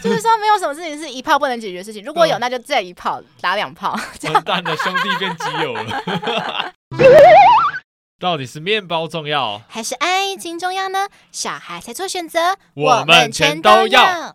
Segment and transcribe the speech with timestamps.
[0.02, 3.98] 就是说没有什么事情是一炮不能解决的事情，如果有，那就再一炮打两炮。
[4.32, 6.72] 完蛋了，兄弟变基友了。
[8.18, 11.08] 到底是面包重要，还是爱情重要呢？
[11.32, 14.34] 小孩才做选择，我们全都要。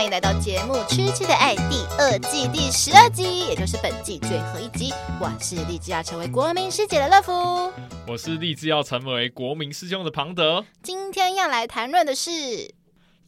[0.00, 4.94] 欢迎来到节目《吃吃的爱》第二季第十二集，也就是本季最后一集。
[5.20, 7.70] 我是立志要成为国民师姐的乐福，
[8.08, 10.64] 我是立志要成为国民师兄的庞德。
[10.82, 12.30] 今天要来谈论的是，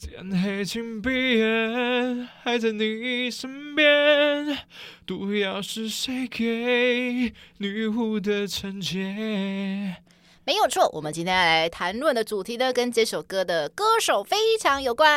[0.01, 4.57] 天黑请闭眼，还在你身边，
[5.05, 9.97] 毒药是谁给女巫的惩戒？
[10.45, 15.09] 没有错，我们今天要来谈论的主题呢，跟这首歌的歌手非常有关。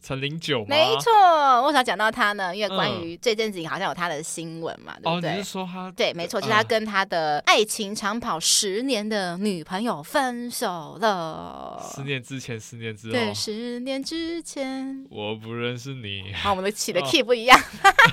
[0.00, 0.66] 陈零九吗？
[0.68, 2.54] 没错，为啥讲到他呢？
[2.54, 5.30] 因为关于这阵子好像有他的新闻嘛，嗯、对不对？
[5.30, 5.90] 哦，你是说他？
[5.96, 11.82] 对，没错，就是他跟他的爱情长跑十年的女朋友分手了。
[11.92, 13.12] 十年之前，十年之后。
[13.14, 15.04] 对，十年之前。
[15.10, 16.32] 我不认识你。
[16.32, 17.60] 好，我们的起的 key 不一样。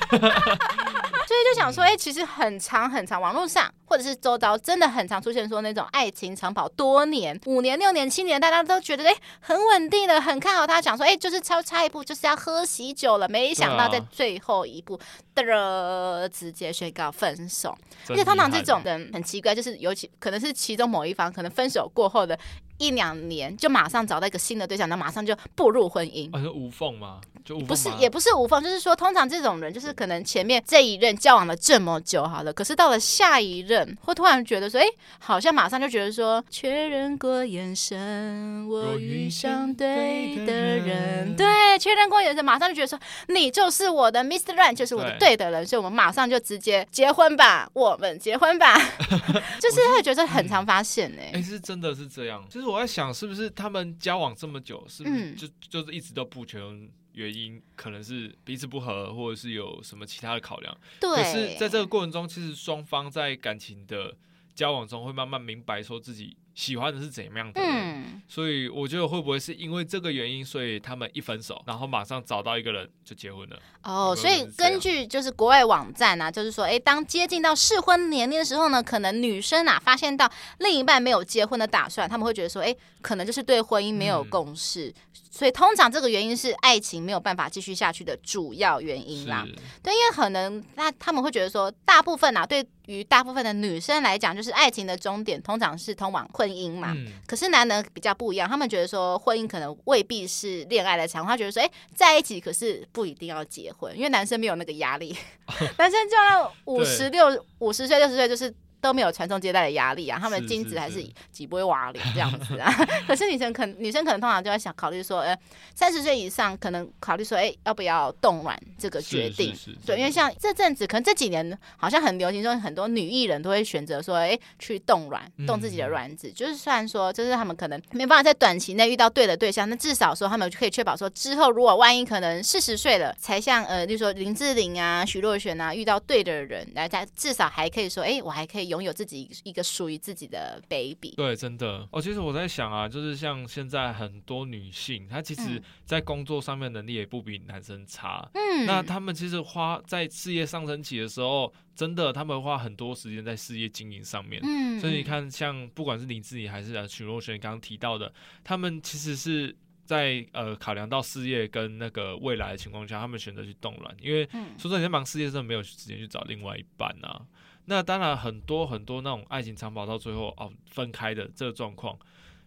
[0.09, 0.19] 哦
[1.27, 10.81] 所以就想说，哎、欸，其实很长很长，网络上或者是周遭真的很常出现说那种爱情长跑多年，五年、六年、七年，大家都觉得哎、欸、很稳定的，很看好他。
[10.81, 13.27] 想说，哎、欸，就是超差一步，就是要喝喜酒了。
[13.29, 14.99] 没想到在最后一步
[15.33, 17.77] 的直接宣告分手。
[18.09, 22.37] 而且通常这种人很奇怪，就是尤其可能是其中某一方，可能分手过后的。
[22.83, 26.29] 一两年就马上找到一个新的对象，然后马上就步入婚姻。
[26.35, 27.21] 啊，是无缝吗？
[27.45, 27.67] 就无缝？
[27.67, 34.89] 不是，也不是无缝，就是说，通常这种人就是可能前面这一任交往了这么久，好了，可是到了下一任，会突然觉得说，哎、欸，
[35.19, 41.45] 好像马上就觉得说，确认过眼神，我遇上对的人，对，
[41.79, 44.55] 确认过眼神，马上就觉得说，你就是我的 Mr.
[44.55, 48.77] Right，就是我的对的人，所以我们马上就直接结婚吧，我们结婚吧，
[49.61, 51.31] 就是会觉得很常发现呢、欸。
[51.33, 52.72] 哎、欸，是真的是这样，就是。
[52.72, 60.77] 我在想，是不是他们交往这么久，是不是就、嗯、就是一直都不全原因，可能是彼此不合，或者是有什么其他的考量？
[60.99, 61.09] 对。
[61.09, 64.15] 可是在这个过程中，其实双方在感情的
[64.55, 66.37] 交往中，会慢慢明白说自己。
[66.55, 67.71] 喜欢的是怎样的人？
[67.71, 73.59] 嗯，所以我觉得会不会是因为这个原因，所以他们一分手，然后马上找到一个人就结婚了？
[73.83, 84.93] 哦，所以根据就是国外网站啊，就是说，哎，当接近到适婚年龄的时候呢，可能女生啊发现到另一半没有结婚的打算，他们会觉得说，哎，可能就是对婚姻没有共识，嗯、
[85.35, 89.43] 所以通常这个原因是爱情没有办法继续下去的主要原因啦。
[89.81, 105.17] 对，因为可能那他们会觉得说，大部分啊，对于大部分的女生来讲，就是爱情的终点通常是通往婚姻嘛，嗯、可是男人比较不一样，他们觉得说婚姻可能未必是恋爱的长，他觉得说，哎，在一起可是不一定要结婚，因为男生没有那个压力，
[105.79, 108.53] 男生就要五十六、五十岁、六十岁就是。
[108.83, 111.01] 都没有传宗接代的压力啊，他们的精子还是
[111.31, 112.69] 几不会瓦脸这样子啊。
[113.07, 115.39] 可是女生可女生可能通常就要想考虑说，哎，
[115.73, 119.55] 三十岁以上可能考虑说，哎，要不要冻卵这个决定？
[119.85, 126.27] 对，因为像这阵子，可能这几年好像很流行，说很多女艺人都会选择说，哎，去冻卵，冻自己的卵子。
[126.27, 138.72] 嗯、就是虽然说，就是他们可能没办法在短期内遇到对的对象，那至少说他们可以确保说，之后如果万一可能四十岁了才像呃，例如说林志玲啊、徐若瑄啊遇到对的人，来，他至少还可以说，哎，我还可以。
[138.73, 142.01] 拥有自己一个属于自己的 baby，对，真的哦。
[142.01, 148.27] 其实我在想啊，就是像现在很多女性，她其实在工作上面能力也不比男生差。
[148.33, 154.41] 嗯，那他们其实花在事业上升期的时候，真的他们花很多时间在事业经营上面。
[154.43, 158.11] 嗯，所以你看，像不管是林志颖还是许若瑄刚刚提到的，
[158.43, 159.55] 他们其实是
[159.85, 164.25] 在呃考量到事业跟那个未来的情况下，他们选择去冻卵，因为
[164.57, 167.21] 说真的，你在忙事业的时候没有时间去找另外一半啊。
[167.65, 171.97] 那当然，很多很多那种爱情长跑到最后哦分开的这个状况，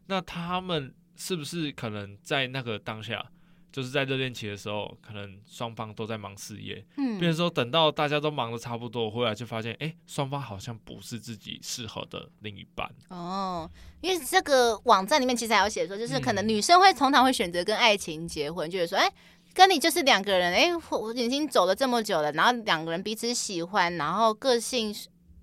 [0.07, 3.25] 那他们是不是可能在那个当下，
[3.73, 12.87] 就是在热恋期的时候，可能双方都在忙事业，嗯，比如说等到大家都忙得差不多，回来就发现，哎，双方好像不是自己适合的另一半。
[13.09, 13.71] 哦，
[14.03, 19.11] 因为这个网站里面其实还有写说，就是可能女生会通常会选择跟爱情结婚，就是说，哎。
[19.57, 24.95] 跟你就是两个人，哎、欸，我已经走了这么久了，然后两个人彼此喜欢，然后个性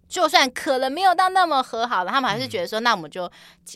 [0.08, 3.28] 就算可能没有到那么和好了，他们还是觉得说，嗯、那我们就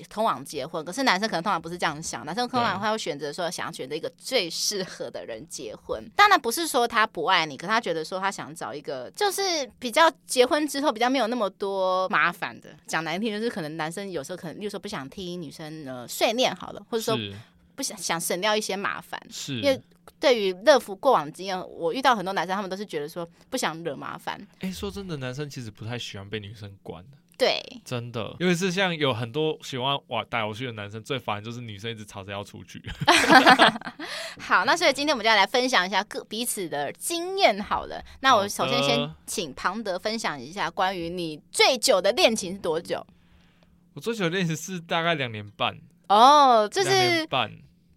[0.08, 0.86] 通往结婚。
[0.86, 6.08] 可是男生可能通常不是这样想，男生通常会选择说，想要选择一个最适合的人结婚。
[6.16, 9.42] 当然不是说他不爱你，可他觉得说他想找一个就是
[9.80, 12.70] 比较结婚之后比较没有那么多麻烦的。
[12.86, 17.18] 讲难听就是可能男生有时候可能，例如说不想听女生呃碎念好了，或者说
[17.76, 19.82] 不想想省掉一些麻烦，是因为。
[20.20, 24.40] 对于乐福过往经验，我遇到很多男生，他们都是觉得说不想惹麻烦。
[24.60, 27.04] 哎，说真的，男生其实不太喜欢被女生管。
[27.38, 32.82] 对，真的，尤其是像有很多喜欢玩打游戏的男生，最烦就是女生一直吵着要出去。
[34.42, 37.62] 好，那所以今天我们就要来分享一下各彼此的经验。
[37.62, 43.06] 好了，那我首先先请庞德分享一下关于你最久的恋情是多久？
[43.94, 45.78] 我最久的恋情是大概两年半。
[46.10, 47.52] 哦，就是两年半。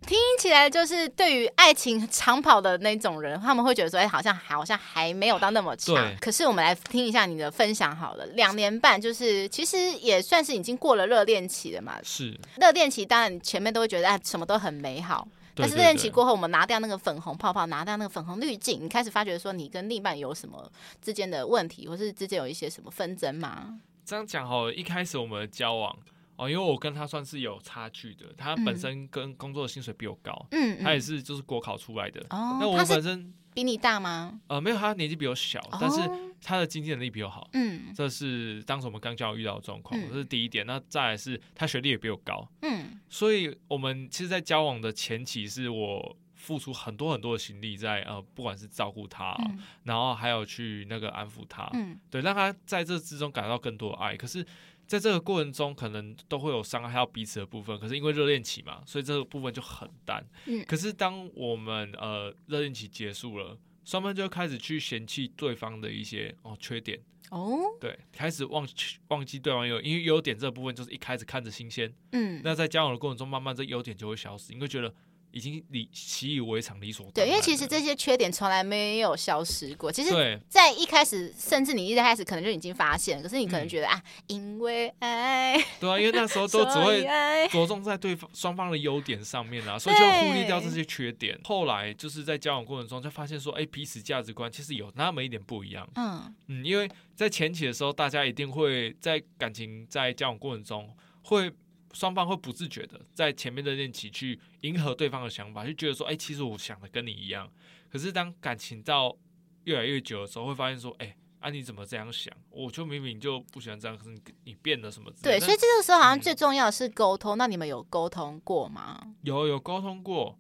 [0.06, 5.94] 听起来就是对于爱情长跑的那种人，他们会觉得说，哎，好像好像还没有到那么长。
[5.94, 11.98] 对可是我们来听一下你的分享好了，两年半就是其实也算是已经过了热恋期了嘛。
[12.02, 12.38] 是。
[12.56, 20.70] 热恋期当然前面都会觉得哎什么都很美好，但是热恋期过后，我们拿掉那个粉红泡泡，拿掉那个粉红滤镜，你开始发觉说你跟另一半有什么
[21.02, 23.78] 之间的问题，或是之间有一些什么纷争吗？
[24.04, 25.94] 这样讲好了，一开始我们的交往。
[26.40, 32.18] 哦，因为我跟他算是有差距的，他本身跟工作的薪水比我高，嗯，他也是就是国考出来的。
[32.30, 34.40] 哦，那我本身比你大吗？
[34.46, 36.00] 呃，没有，他年纪比我小，哦、但是
[36.40, 37.46] 他的经济能力比我好。
[37.52, 40.64] 嗯，这是当时我们刚交往遇到的状况，嗯、这是第一点。
[40.64, 54.16] 那再来是他学历也比我高，嗯，所以我们其实，在交往的前期，是我付出很多很多的心力在呃，不管是照顾他，嗯、然后还有去那个安抚他，嗯，对，让他在这之中感到更多的爱。
[54.16, 54.46] 可是。
[54.90, 57.78] 在这个过程中，可能都会有伤害到彼此的部分。
[57.78, 60.20] 可是因为热恋期嘛，所以这个部分就很淡。
[60.46, 60.64] 嗯。
[60.66, 66.98] 可是当我们呃热恋期结束了，双方就开始去嫌弃对方的一些哦缺点。
[67.30, 67.60] 哦。
[67.80, 68.66] 对，开始忘
[69.10, 71.94] 忘记对方有，因为优点这部分就是一开始看着新鲜。
[72.10, 72.40] 嗯。
[72.42, 74.92] 那在交往的过程中，慢慢这优点就会消失，你会觉得。
[75.32, 77.10] 已经理习以为常，理所。
[77.12, 79.90] 对，因为其实这些缺点从来没有消失过。
[79.90, 85.56] 其实，在一开始，甚至你一开始可能就已经发现，可是你可能觉得、嗯、啊，因为爱。
[85.78, 87.02] 对啊，因为那时候 都只会
[87.50, 91.34] 着重在对方双方的优点上面啊，所以就忽略掉这些缺点。
[91.36, 95.88] 对后来就是在交往过程中，就发现说，哎，彼此价值观其实有那么一点不一样。
[95.96, 101.50] 嗯嗯，因为在前期的时候，大家一定会在感情在交往过程中会。
[101.92, 107.50] 双方会不自觉的在前面的练习去迎合对方的想法，就觉得说，哎、欸，其实我想的跟你一样。
[107.90, 109.16] 可是当感情到
[109.64, 112.32] 越来越久的时候，会发现说，哎、欸，啊，你怎么这样想？
[112.50, 115.12] 我就明明就不喜欢这样，可是你你变了什么？
[115.22, 117.36] 对，所以这个时候好像最重要的是沟通。
[117.36, 119.14] 嗯、那你们有沟通过吗？
[119.22, 120.38] 有，有沟通过。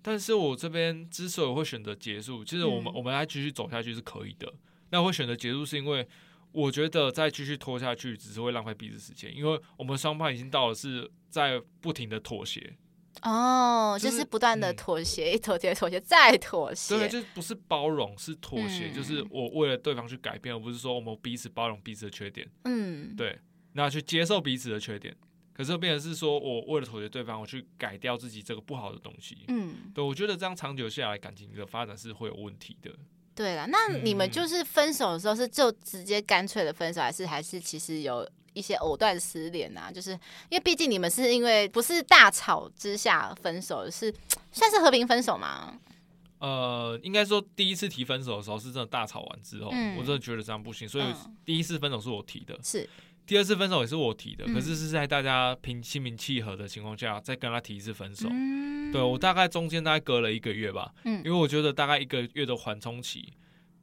[0.00, 4.52] 但是我这边之所以会选择结束，其实我们、嗯、我们来继续走下去是可以的。
[4.90, 6.06] 那我会选择结束是因为。
[6.52, 12.76] 我觉得再继续拖下去，只是会浪费彼此时间，因为我们双方已经到了是在不停的妥协。
[13.22, 16.98] 哦，就是、就是不断的妥协，一妥协、嗯，妥协，再妥协。
[16.98, 22.50] 对，就不是包容，是妥协，嗯、就是我为了对方去改变，而不是说我们彼此包容彼此的缺点。
[22.64, 23.38] 嗯，对，
[23.74, 25.14] 那去接受彼此的缺点，
[25.52, 29.44] 可是变成是说我为了妥协对方，我去改掉自己这个不好的东西。
[29.48, 32.90] 嗯，对，我觉得这样长久下来，感情的发展是会有问题的。
[33.34, 39.90] 对了，那你们就是分手的时候是就直接干脆的分手，还是还是其实有一些藕断丝连啊？
[39.90, 40.10] 就是
[40.50, 44.14] 因为毕竟你们是因为不是大吵之下分手，是
[44.52, 45.74] 算是和平分手吗？
[46.38, 51.04] 呃，应该说第一次提分手的时候是真的大吵完之后，嗯、我真的觉得这样不行，所以
[51.44, 52.88] 第一次分手是我提的，是
[53.32, 58.28] 第二次分手也是我提的，嗯、可是是在大家平心平气和的情况下再跟他提一次分手。
[58.30, 58.92] 嗯。
[58.92, 63.32] 对，我大概中间大概隔了一个月吧，嗯，因为我觉得大概一个月的缓冲期，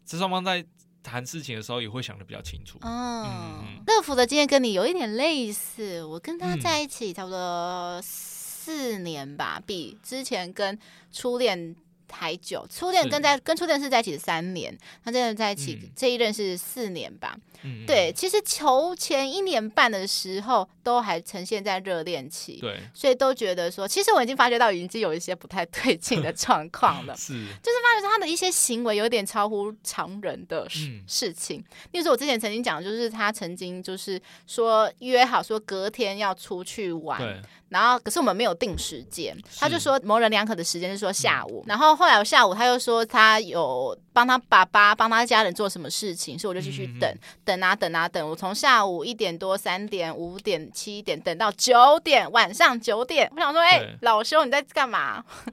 [0.05, 0.63] 这双方在
[1.01, 2.77] 谈事情的时候也会想的比较清楚。
[2.83, 3.25] 哦、
[3.63, 10.77] 嗯，乐福的经验跟你有一点类似，我跟他在一起差不多四年吧，嗯、比之前跟
[11.11, 11.75] 初恋
[12.11, 12.66] 还久。
[12.69, 17.37] 初恋跟在跟初恋是在一起三年，他真的在一起、嗯、这一任是四年吧。
[17.63, 31.59] 嗯、对，其实求前一年半的时候都还呈现在热恋期，对，所以都觉得说，其实我已经发觉到已经有一些不太对劲的状况了， 是，就是发觉他的一些行为有点超乎常人的事事情。
[31.92, 47.09] 例如说，我之前曾经讲，就是他曾经就是说约好说隔天要出去玩，对然后可是我们没有定时间，他就说模棱两可的时间是说下午，嗯、然后后来我下午他又说他有帮他爸爸帮他家人做什么事情，所以我就继续等。
[47.09, 53.28] 嗯等啊等啊等，我从下午一点多、三点、五点、七点等到九点，晚上九点。
[53.35, 55.23] 我想说，哎、欸，老兄你在干嘛？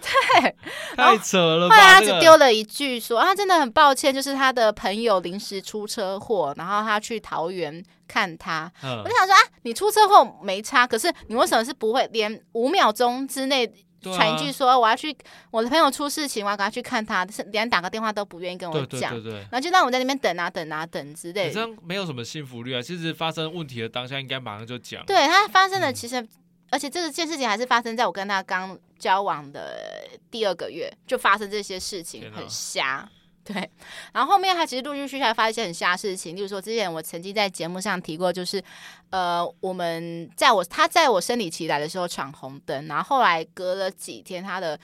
[0.00, 0.54] 对，
[0.96, 1.74] 太扯了吧。
[1.74, 8.70] 后来他只丢了一句说，啊真的很抱歉，就是他的朋友临时出车祸，然后他去桃园看他。
[8.82, 13.72] 嗯、我就想说啊，你出车祸没差，可是你为什么是不会连五秒钟之内？
[14.02, 15.14] 传一句说我要去，
[15.50, 21.52] 我的朋友出事情，我要赶快去看他，是连打个电话都不愿意跟我讲，对对对对，然后就让我在那边等啊等啊等之类的。
[21.52, 22.80] 这样没有什么幸福率啊。
[22.80, 25.04] 其实发生问题的当下应该马上就讲。
[25.04, 26.26] 对，他发生的其实
[26.70, 33.06] 而且这个件事情还是发生在我跟他刚交往的第二个月就发生这些事情，很瞎。
[33.52, 33.70] 对，
[34.12, 38.62] 然后后面他其实陆陆续续还发生一些很瞎的事情，例如说之前我曾经在节目上提过，就是
[39.10, 44.78] 呃，我们在我他在我生理期来的时候闯红灯，然后后来隔了几天，他的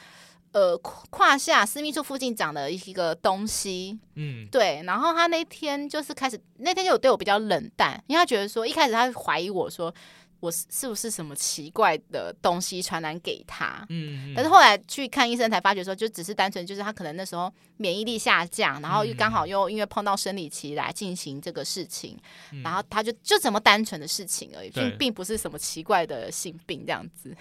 [0.53, 9.95] 呃胯下私密处附近长了一个东西，嗯，对，然后他那天就是开始那天就有对我比较冷淡，因为他觉得说一开始他怀疑我说。
[10.41, 13.85] 我是不是什么奇怪的东西传染给他？
[13.89, 22.19] 嗯，但是后来去看医生才发觉说，就只是单纯就是他可能那时候免疫力下降，然后又刚好又因为碰到生理期来进行这个事情，
[22.63, 27.35] 然后他就就这么单纯的事情而已，并并不是什么奇怪的性病这样子。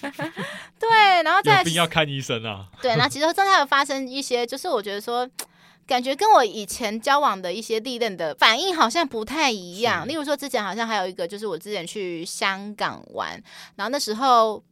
[0.00, 2.68] 对，然后再要看医生啊。
[2.80, 5.28] 对，那其实真的有发生一些，就是我觉得说。
[5.86, 10.06] 感觉跟我以前交往的一些历任的反应好像不太一样。
[10.06, 13.30] 例如说，之前好像还有一个，就是我之前去香港玩，
[13.74, 14.62] 然后那时候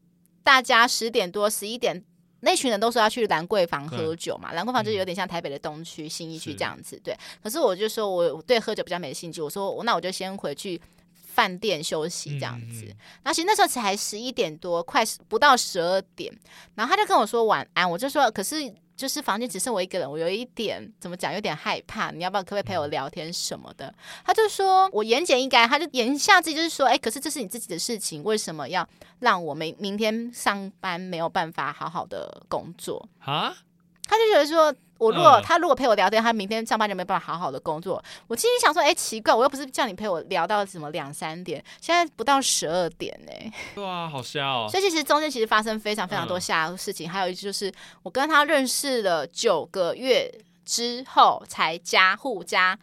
[0.43, 2.03] 大家十点多、十一点，
[2.41, 4.53] 那群人都说要去兰桂坊喝酒嘛。
[4.53, 7.15] 兰桂坊就有点像台北的东区、新一区这样子，对。
[7.43, 10.81] 可是我就说我对喝酒比较没兴趣，我说那我就先回去
[11.13, 12.87] 饭店休息这样子。
[13.23, 16.33] 然后其实那时候才十一点多，快不到十二点，
[16.77, 18.73] 然后他就跟我说晚安，我就说可是。
[19.01, 22.11] 就是房间只剩我一个人，我有一点怎么讲，有点害怕。
[22.11, 23.95] 你要不要可不可以陪我聊天什么的？
[24.27, 28.87] 他就说我言简意赅，他就言下之意就是说，哎，可是这是你自己的事情，为什么要
[29.21, 33.57] 让我明明天上班没有办法好好的工作啊？
[34.05, 34.75] 他就觉得说。
[35.01, 38.05] 我如果、呃、他如果陪我聊天，他明天上班就没办法好好的工作。
[38.27, 43.33] 我心里想说，哎，奇怪，我又不是叫你陪我聊到什么两三点，现在不到十二点呢。
[43.75, 44.69] 对啊，好瞎哦。
[44.71, 50.31] 所以其实中间其实发生非常非常多瞎的事情，呃、还有一就是我跟他认识了九个月
[50.67, 52.79] 之后才加互加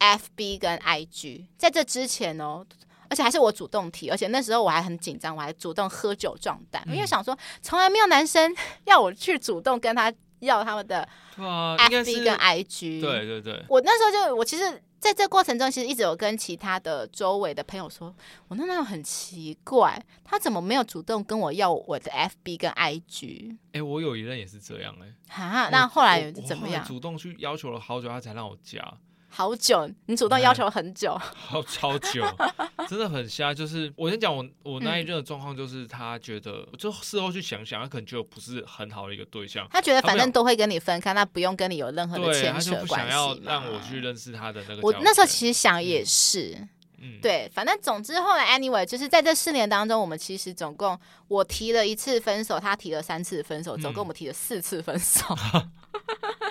[0.00, 2.66] FB 跟 IG，在这之前哦，
[3.08, 8.52] 而且还是我主动提，而且那时候我还很紧张，我还主动喝酒壮胆，嗯、因为想说从来没有男生
[8.86, 10.12] 要我去主动跟他。
[10.40, 13.64] 要他们的 FB 跟 IG，对对对。
[13.68, 18.14] 我那时候就，我其实在这过程中，其实一直有跟其他的周围的朋友说，
[18.48, 23.52] 我那那种很奇怪，他怎么没有主动跟我要我的 FB 跟 IG？
[23.68, 25.14] 哎、欸，我有一任也是这样哎、欸。
[25.28, 26.84] 哈，那后来怎么样？
[26.84, 28.80] 主动去要求了好久，他才让我加。
[29.28, 32.24] 好久，你主动要求很久，好超久，
[32.88, 33.52] 真的很瞎。
[33.52, 39.66] 就是我先讲我我那一任的状况，就是他觉得，就事后去想想，他可能就不是很好的一个对象。
[39.70, 42.70] 他觉得反正都会跟你分开，那不用跟你有任何的牵扯关系。
[42.70, 44.80] 他就不想要让我去认识他的那个。
[44.82, 46.56] 我那时候其实想也是，
[46.98, 55.22] 嗯，对，反正总之后来 anyway，就是在这四年当中，我们其实总共我提了一次分手，他提了三次分手，总共我们提了四次分手。
[55.52, 55.70] 嗯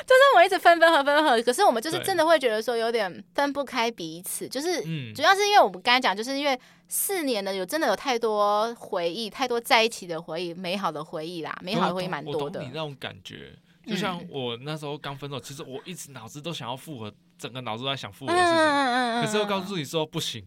[0.06, 4.82] 就是我一直分分合分合，可是我们就是真的会觉得说有点分不开彼此，就是
[5.14, 12.60] 主要是因为我们刚才讲，就是因为四年的有真的有太多回忆，太多在一起的回忆，美好的回忆啦，美好的回忆蛮多的。
[12.60, 13.52] 你那种感觉，
[13.86, 20.46] 就像我那时候刚分手，其实我一直脑子都想要复合，整个脑子都在想复合的事情，可是又告诉你说不行，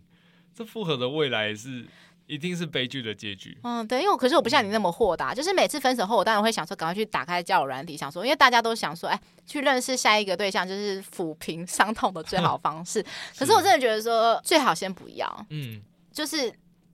[0.54, 1.86] 这复合的未来是。
[2.26, 3.58] 一定是悲剧的结局。
[3.64, 13.04] 嗯，对，因为我可是我不像你那么豁达，就是每次分手后，我当然会想说，赶快去打开交友软体，想说，因为大家都想说，哎，去认识下一个对象，就是抚平伤痛的最好方式。
[13.38, 15.46] 可是我真的觉得说，最好先不要。
[15.50, 15.82] 嗯，
[16.14, 16.52] 就是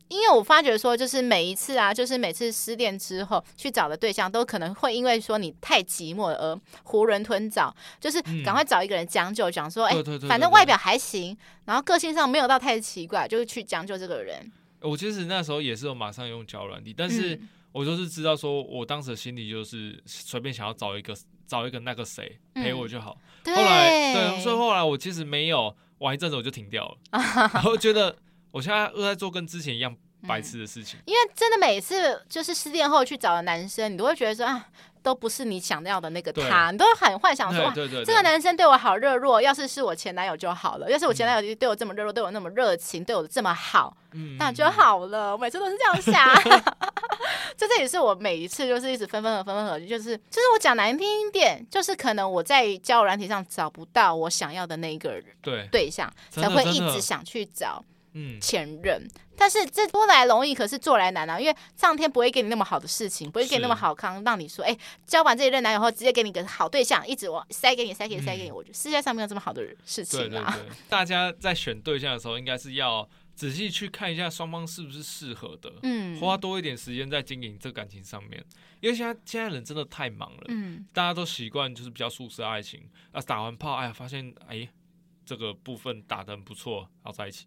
[0.08, 9.96] 因为我发觉说，就是每一次啊，就是每次失恋之后去找的对象，都可能会因为说你太寂寞而囫囵吞枣，就是赶快找一个人将就，讲说，哎，
[10.28, 14.52] 反正外表还行，然后个性上没有到太奇怪，就是去将就这个人。
[14.82, 17.40] 我其实那时候也是有马上用交友软体，但是
[17.72, 21.16] 我就是知道说，我当时的心里就是随便想要找一个
[21.48, 23.18] 找一个那个谁陪我就好。
[23.44, 26.98] 嗯、后来对，所以后来我其实没有玩一阵子我就停掉了，
[27.54, 28.16] 然后觉得
[28.52, 29.96] 我现在又在做跟之前一样
[30.28, 31.00] 白痴的事情。
[31.06, 34.70] 因为真的每次就是失恋后去找的男生，你都会觉得说啊。
[35.02, 40.90] 都不是你想要的那个他，你都很幻想说，对对对对，这个男生对我好热络，要是是我前男友就好了。
[40.90, 45.34] 要是我前男友对我这么热络，对我那么热情，对我这么好，嗯，那就好了。
[45.34, 46.44] 我每次都是这样想，
[47.58, 57.84] 就这也是我每一次就是一直分分合分分合，就是就是我讲难听一点，就是可能我在交友软体上找不到我想要的那个人对对象，才会一直想去找。
[58.14, 61.40] 嗯，前任，但是这说来容易，可是做来难啊。
[61.40, 64.76] 因为上天不会给你那么好的事情，不会给你那么好康，让你说，哎，
[65.06, 68.52] 交完这一任男友后，直接给你个好对象，一直往塞给你，塞给你，塞给你。
[68.52, 70.52] 我觉得世界上没有这么好的事情啊。
[70.56, 78.44] 对对对，大家在选对象的时候，应该是要仔细去看一下双方是不是适合的，嗯，花多一点时间在经营这感情上面。
[78.82, 84.68] 因为现在现在人真的太忙了，嗯，大家都习惯就是比较速食爱情啊，打完炮，哎呀，发现哎，
[85.26, 87.46] 这个部分打的很不错，然后在一起。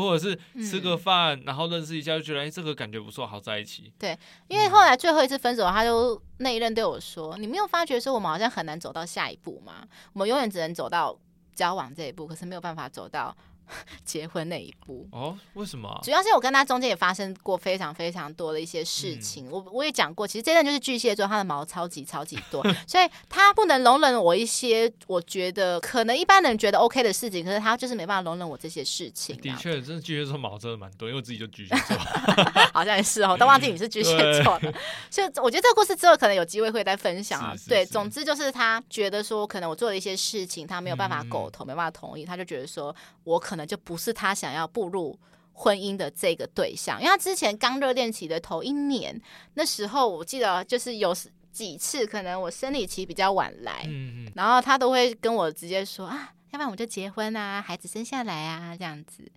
[0.00, 3.92] 或者是吃个饭，嗯、然后认识一下，就觉得哎，这个感觉不错，好在一起。
[3.98, 4.18] 对，
[4.48, 9.86] 因为后来最后一次分手，他就那一任对我说：“你没有发觉说我们好像很难走到下一步吗？
[10.12, 11.18] 我们永远只能走到
[11.54, 13.36] 交往这一步，可是没有办法走到。”
[14.04, 15.36] 结婚那一步哦？
[15.54, 16.00] 为什么？
[16.02, 19.48] 主要是我跟他中间也发生过非常非常多的一些事情。
[19.48, 29.36] 嗯、我我也讲过，其实这段就是巨蟹座，他的毛超级超级多， 所以他不能容忍我一些我觉得可能一般人觉得 OK 的事情，可是他就是没办法容忍我这些事情。
[29.40, 31.96] 的确，真的巨蟹座毛真的蛮多，因为我自己就巨蟹座，
[32.72, 34.60] 好像也是哦，都忘记你是巨蟹座了。
[34.60, 34.72] 对
[35.10, 37.54] 所以我觉得这个故事之后可能有机会会再分享啊。
[37.68, 44.34] 对，总之就是他觉得说，可能我做了一些事情，他没有办法苟同，嗯、没办法同意，他就觉得说我可能就不是他。
[44.34, 45.16] 想要步入
[45.52, 49.20] 婚姻的这个对象，因为他之前刚热恋期的头一年，
[49.54, 51.14] 那时候我记得就是有
[51.52, 59.30] 几次，可能我生理期比较晚来，嗯嗯，然后他都会跟我直接说啊，要不然我们就结婚啊，孩子生下来啊，这样子。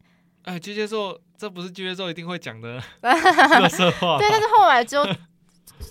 [0.44, 2.82] 哎，巨蟹座，这不是巨蟹座一定会讲的
[4.00, 4.18] 话。
[4.18, 5.06] 对，但是后来就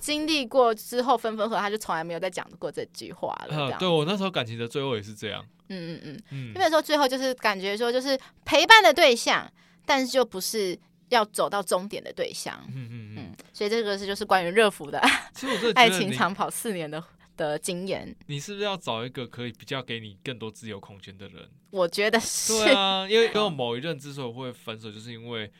[0.01, 3.77] 经历过之后分分合合，他就从来没有再讲过这句话了。
[3.79, 5.45] 对，我那时候感情的最后也是这样。
[5.69, 9.51] 嗯嗯嗯，因为说最后就是感觉说就是陪伴的对象，
[9.87, 10.79] 但是就不是
[11.09, 12.63] 要走到终点的对象。
[12.69, 14.99] 嗯嗯嗯，所以这个是就是关于热芙的
[15.75, 17.03] 爱情长跑四年的
[17.37, 18.15] 的经验。
[18.27, 21.49] 你是不是要找一个可以比较给你更多自由空间的人？
[21.71, 22.59] 我觉得是。
[22.59, 25.51] 对啊，因为 跟我某一任之所以会分手，就是因为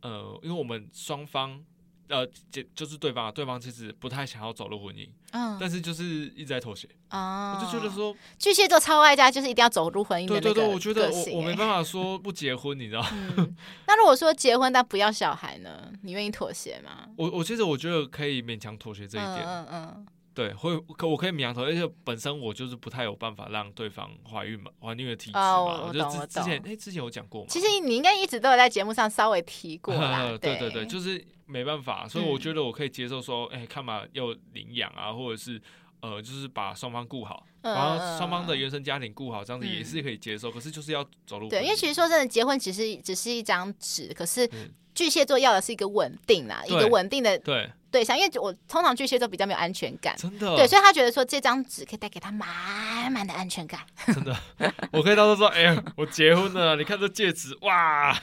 [0.00, 1.64] 呃，因为我们双方。
[2.08, 10.26] 呃，就就是对方，对方其实不太想要走入婚姻，嗯，但是就是一直在妥协，啊、哦，我就觉得说巨蟹座超爱家，就是一定要走入婚姻。
[10.26, 13.04] 对对对，我觉得我我没办法说不结婚，你知道？
[13.36, 13.56] 嗯、
[13.86, 15.90] 那如果说结婚但不要小孩呢？
[16.02, 17.08] 你愿意妥协吗？
[17.16, 19.94] 我我其实我觉得可以勉强妥协这一点，嗯嗯。
[19.96, 25.50] 嗯对，会可我可以勉强投，而且本身我就是不太有办法让对方怀孕嘛，怀孕的体质嘛。
[25.50, 26.28] 哦，我懂，我懂。
[26.28, 27.46] 之前哎，之前有讲过吗？
[27.50, 30.36] 其实你应该一直都有在节目上稍微提过啦。
[30.40, 35.60] 对对对，就是没办法，所以我觉得我可以接受说，哎，看嘛，要领养啊，或者是
[36.00, 40.50] 呃，就是把双方顾好，然后双方的原生家庭顾好，这样子也是可以接受。
[40.50, 41.48] 可是就是要走路。
[41.50, 44.48] 对，因为其实说真的，结婚只是只是一张纸，可是
[44.94, 47.70] 巨蟹座要的是一个稳定啦，一个稳定的对。
[47.92, 53.80] 对象，因为我通常巨蟹座比较没有安全感，真的，对，所以他觉得说这张纸可以带给他满满的安全感。
[54.06, 54.34] 真的，
[54.90, 58.18] 我可以到时候说，哎呀，我结婚了，你看这戒指，哇，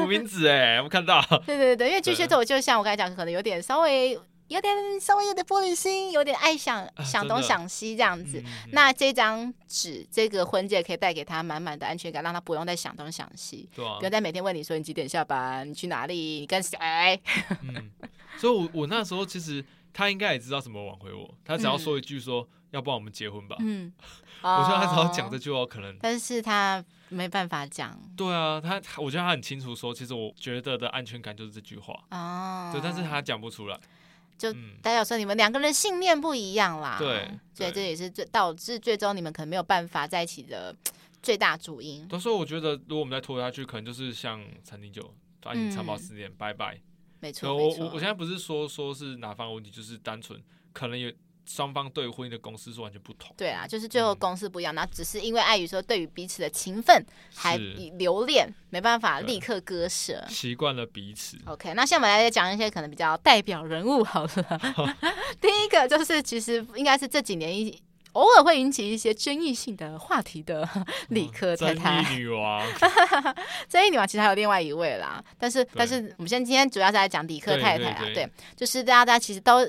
[0.00, 1.20] 无名指哎，我们看到。
[1.44, 4.16] 对对对，因为巨蟹座我就像我刚才讲，可能有点稍微
[4.50, 8.38] 有点稍微有点玻璃心，有点爱想想东想西这样子。
[8.40, 16.76] 啊嗯、那这张纸，这个婚戒可以带给他满满的安全感，让他不用再想东想西，对啊、不用再每天问你说你几点下班，你去哪里，你跟谁。
[17.62, 17.90] 嗯
[18.38, 23.56] 所以我，我我那时候其实他应该也知道怎么挽回我，他只要说一句说，嗯、要不然我们结婚吧。
[23.60, 23.92] 嗯，
[24.42, 28.00] 我觉得他只要讲这句话，可能，但是他没办法讲。
[28.16, 31.94] 对啊，他我觉得他很清楚说，其实我觉得的安全感就是这句话。
[32.10, 33.78] 哦，对，但是他讲不出来，
[34.40, 34.50] 就
[34.80, 36.96] 代表说你们两个人信念不一样啦。
[36.98, 40.74] 对，所以这也是最导致最终你们可能没有办法在一起的
[41.22, 42.08] 最大主因。
[42.18, 46.80] 所以我觉得，如果我们再拖下去，可能就是像陈零九，爱情长跑十年，拜拜。
[47.20, 51.12] 没错，我我我现在不是说说是哪方问题，就是单纯可能有
[51.50, 53.34] 双方对婚姻的公司是完全不同。
[53.36, 57.56] 对啊，就是最后公司不一样，那、嗯、只是因为碍于说对于彼此的情分还
[57.98, 61.36] 留恋，没办法立刻割舍，习惯了彼此。
[61.46, 64.60] OK，那现在我们来讲一些可能比较代表人物好了。
[65.42, 67.82] 第一个就是其实应该是这几年一。
[68.12, 70.68] 偶尔会引起一些争议性的话题的
[71.08, 72.66] 理科太太，争议女王，
[73.68, 79.60] 争议女王其实还有另外一位啦，但是但是我们现在今天主要是来讲理科太太啊，对，对，对，对，就是大家大家其实都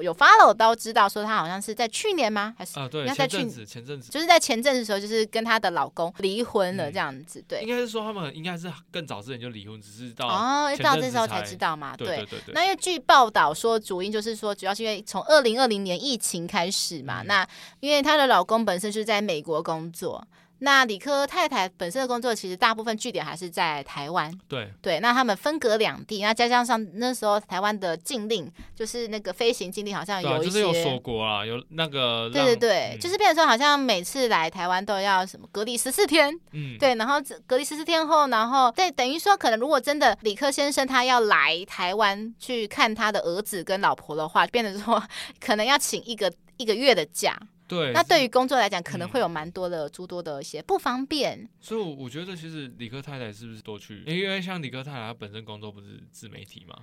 [0.00, 2.54] 有 follow 都知道说她好像是在去年吗？
[2.58, 4.10] 还是啊对，在去前阵子前阵子。
[4.10, 12.16] 就是在前阵子的时候，就是跟她的老公离婚了这样子，对，应该是说他们应该是更早之前就离婚，只是到哦到这时候才知道嘛，对，对。
[12.16, 12.54] 对对对。
[12.54, 17.48] 那因为据报道说主因就是说主要是因为从二零二零年疫情开始嘛，嗯、那。
[17.86, 20.26] 因为她的老公本身是在美国工作，
[20.58, 24.32] 那理科太太本身的工作其实大部分据点还是在台湾。
[24.48, 36.34] 对对，那他们分隔两地，那加上上那时候台湾的禁令，就是那个飞行禁令，好像有一些、啊、就是有锁国啊，有那个对对对，嗯、就是变成说好像每次来台湾都要什么隔离十四天。
[36.52, 45.00] 嗯，对，然后隔离十四天后，然后对，等于说可能如果真的理科先生他要来台湾去看他的儿子跟老婆的话，变成说
[45.38, 47.38] 可能要请一个一个月的假。
[47.68, 51.38] 对，那对于工作来讲，可能会有蛮多的诸多的一些不方便。
[51.38, 54.02] 嗯、所以我觉得，其实理科太太是不是多去？
[54.06, 56.76] 因为像理科太太，她本身工作不是自媒体嘛，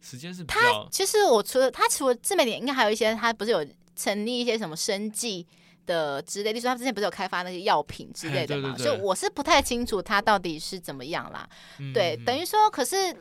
[0.00, 0.88] 时间是比较。
[0.90, 5.46] 其实我除了她除了自媒体，应该还有一些，她不是有成立一些什么生计
[5.86, 11.46] 的之类，例如说他之前不是有开发那些药品之类的嘛， 所以我是不太清楚他到底是怎么样啦。
[11.78, 13.14] 嗯、对，等于说，可是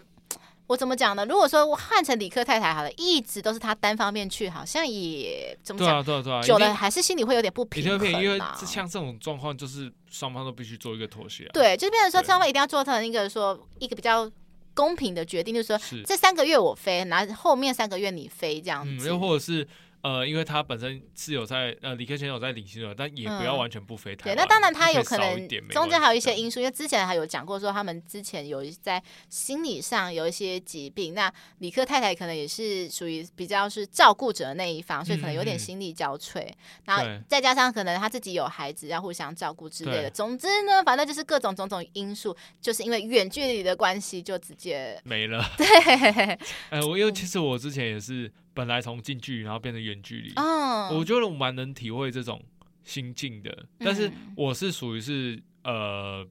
[0.67, 1.26] 我怎么讲呢？
[1.26, 5.89] 如果说我换成理科太太好了，一直都是他单方面去，好像也怎么讲？
[5.89, 8.21] 对啊对啊对啊，久了还是心里会有点不平衡、啊。
[8.21, 11.52] 因为像这种状况，就是双方都必须做一个妥协、啊。
[11.54, 14.32] 对，就变成说双方一定要做成一个说一个比较
[14.73, 19.67] 公平的决定，就是说是这三个月我飞，然后后面三个月你飞这样子，嗯、又或者是。
[20.04, 24.26] 呃，因为他本身是有在呃，理科先生有在领薪的，但也不要完全不飞台、嗯。
[24.26, 31.13] 对，那当然他有可能中间还有一些因素，因为之前还有讲过说他们之前有在心理上有一些疾病。
[31.13, 36.42] 那理科太太可能也是属于比较是照顾者的那一方，所以可能有点心力交瘁。
[36.42, 40.10] 嗯、然后再加上可能他自己有孩子要互相照顾之类的。
[40.10, 45.42] 总之呢，反正就是各种种种因素，就是因为远距离的关系，就直接没了。
[45.58, 46.38] 对，哎、
[46.72, 48.30] 呃，我因为其实我之前也是。
[48.54, 52.39] 本来从近距离，然后变成远距离，哦，我觉得我蛮能体会这种
[52.84, 53.50] 心境的。
[53.50, 56.24] 嗯、但是我是属于是呃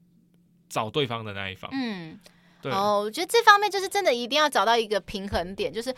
[0.68, 2.16] 找对方的那一方，嗯，
[2.60, 2.70] 对。
[2.70, 5.92] 哦，我觉得这方面就是真的一定要找到一个平衡点，就是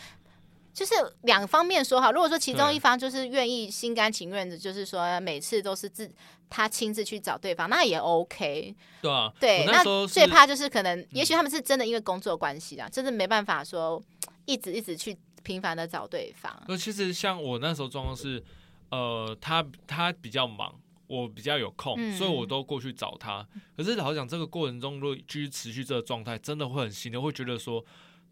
[0.72, 2.10] 就是两方面说好。
[2.10, 6.10] 如果说其中一方就是愿意心甘情愿的，就是说每次都是自
[6.48, 8.74] 他亲自去找对方，那也 OK。
[9.02, 9.66] 对啊，对。
[9.66, 14.02] 那，那最怕就是可能，也许他们是真的因为工作关系啊，真的没办法说
[14.46, 15.14] 一直一直去。
[15.44, 16.52] 频繁的找对方。
[16.66, 18.42] 那其实像我那时候状况是，
[18.90, 20.74] 呃，他他比较忙，
[21.06, 23.46] 我比较有空，嗯、所以我都过去找他。
[23.76, 27.84] 可是老实讲，这个过程中如果继续持续这个状态，真的会很心的，会觉得说，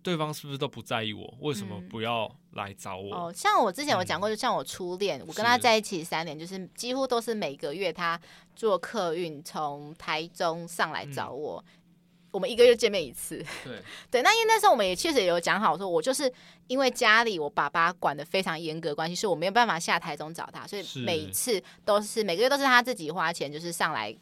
[0.03, 1.35] 对方是不是都不在意我？
[1.40, 3.14] 为什么不要来找我？
[3.14, 8.20] 嗯、哦，像我之前我讲过，就像我初恋，嗯、我跟他在一起三年，就是几乎都是每个月他
[8.57, 11.62] 坐客运从台中上来找我。
[11.66, 11.79] 嗯
[12.33, 16.33] 我们一个月见面一次，对 对，那因为那时候我们也确实也有讲好，说我就是
[16.66, 24.12] 因为家里我爸爸管的非常严格关系，所以我没有办法下台中找他，所以每一次都是每个月都是他自己花钱，就是上来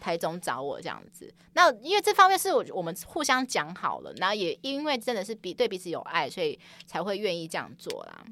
[0.00, 1.32] 台中找我这样子。
[1.52, 8.24] 那因为这方面是我我们互相讲好了，然后也因为真的是比对彼此有爱，所以才会愿意这样做啦。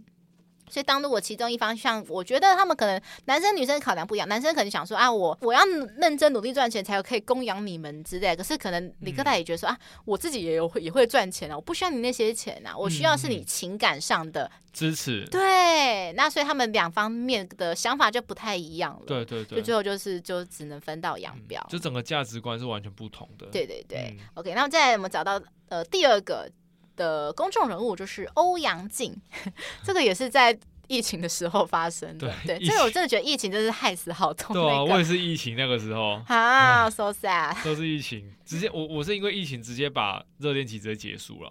[0.68, 5.62] 所以，当如果其中一方像我觉得他们可能男生女生考量不一样，男生可能想说啊，我我要
[5.98, 8.34] 认真努力赚钱，才有可以供养你们之类。
[8.34, 15.24] 可是可能理科太太也觉得说啊，我自己也有也会赚钱啊，我不需要你那些钱啊，我需要是你情感上的支持。
[15.26, 19.02] 对，那所以他们两方面的想法就不太一样了。
[19.06, 23.46] 对对对，就最后就是就只能分道扬镳，就整个价值观是完全不同的。
[23.46, 26.50] 对对对，OK，那么再来我们找到呃第二个
[26.96, 29.14] 的公众人物就是欧阳靖，
[29.84, 30.58] 这个也是在。
[30.88, 34.54] 疫情的时候发生的，对，所以我真的觉得疫情真是害死好多。
[34.54, 41.50] 对啊，我也是疫情那个时候 啊，so sad， 都是疫情，直接我我是因为疫情直接把热恋期直接结束了。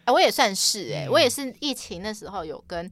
[0.00, 2.90] 哎、啊，我也算是哎、欸，嗯、我也是疫情那时候有跟。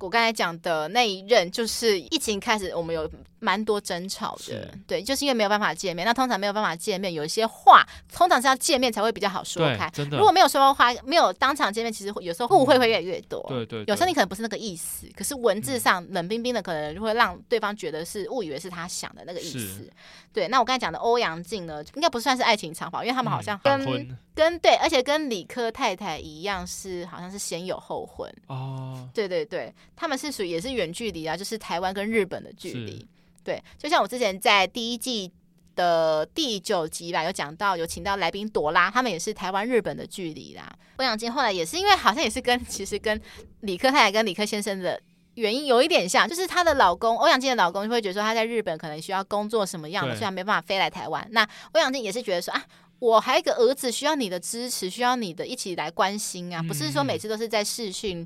[0.00, 3.08] 我刚才讲的那一任，就是疫情开始，我们有
[3.38, 6.04] 蛮多争吵的，对，就是因为没有办法见面。
[6.06, 9.90] 那通常没有办法见面，有一些话，通常是要见面才会比较好说开。
[9.90, 13.44] 真的，如果没有说话，没有当场见面，其实有时候误会会越来越多。
[13.48, 19.58] 对，对对，有时候你可能不是那个意思，可是文字上冷冰冰的，可能就会让对方觉得是误以为是他想的那个意思。
[19.58, 19.90] 是
[20.32, 29.06] 对，那我刚才讲的欧阳靖呢，应该不算是爱情长跑，因为他们好像跟、嗯、跟对，而且跟理科太太一样，是好像是先有后婚哦。
[29.12, 33.06] 对对对，他们是属于也是远距离啊，就是台湾跟日本的距离。
[33.44, 35.30] 对，就像我之前在第一季
[35.76, 40.74] 的第九集吧，有讲到有请到来宾朵拉，他们也是台湾日本的距离啦。
[40.96, 43.20] 欧阳靖后来也是因为好像也是跟其实跟
[43.60, 44.98] 理科太太跟理科先生的。
[45.34, 51.26] 原因有一点像，就是她的老公欧阳靖的老公就会觉得说，他在日本可能需要工作什么样的，虽然没办法飞来台湾。
[51.30, 52.62] 那欧阳靖也是觉得说啊，
[53.00, 58.24] 我还有一个儿子需要你的支持，需要你的一起来关心啊，不是说每次都是在视讯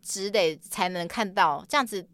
[0.00, 2.06] 只得才能看到，这样子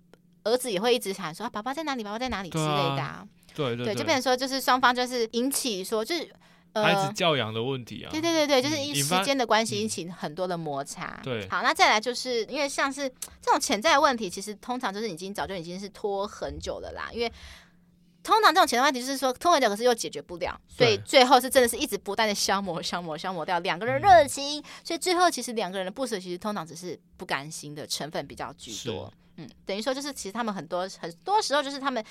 [0.45, 3.27] 儿子也会一直喊说啊，爸爸在哪里，爸爸在哪里之类的啊。
[3.55, 6.33] 对对对，就变成说就是双方就是引起说就是。
[6.73, 11.21] 孩子教养的问题啊，对对对对，就是因时间的关系引起很多的摩擦。
[11.25, 13.09] 嗯、对，好，那再来就是因为像是
[13.43, 17.11] 这种潜在的问题，其实通常就是已经早就已经是拖很久了啦。
[17.13, 17.33] 因为
[18.23, 24.61] 通常这种潜在问题就是说拖很久，可是又解决不了，所以最后是真的是一直不断的消磨、消磨、消磨掉两个人热情。
[24.61, 29.13] 嗯、所以最后其实两个人的不舍，其实通常只是不甘心的成分比较居多。
[29.41, 32.05] 嗯，等于说就是，其实他们很多很多时候就是他们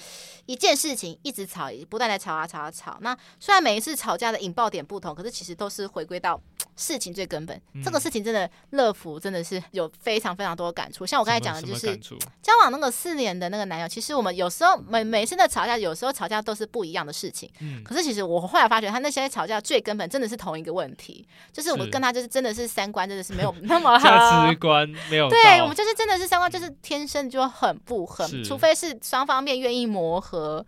[0.45, 2.97] 一件事情一直吵，不断的吵啊吵啊吵。
[3.01, 6.39] 那虽然每一次吵架的引爆点不同，可是其实都是回归到
[6.75, 11.05] 事情最根本，嗯、这个事情真的乐福真的是有非常非常多的感触。
[11.05, 11.95] 像我刚才讲的，就是
[12.41, 17.51] 交往那个四年的那个男友，其实我们有时候每每次的吵架，有时候吵架都是不一样的事情。
[17.59, 25.27] 嗯，可是其实我后来发觉，他那些吵架最根本真的是同一个问题，就是我们跟他就是真的是三观真的是没有那么好，价值观没有。
[25.29, 30.63] 对，我们就是真的是三观就是天生就很不合，除非是双方面愿意磨合。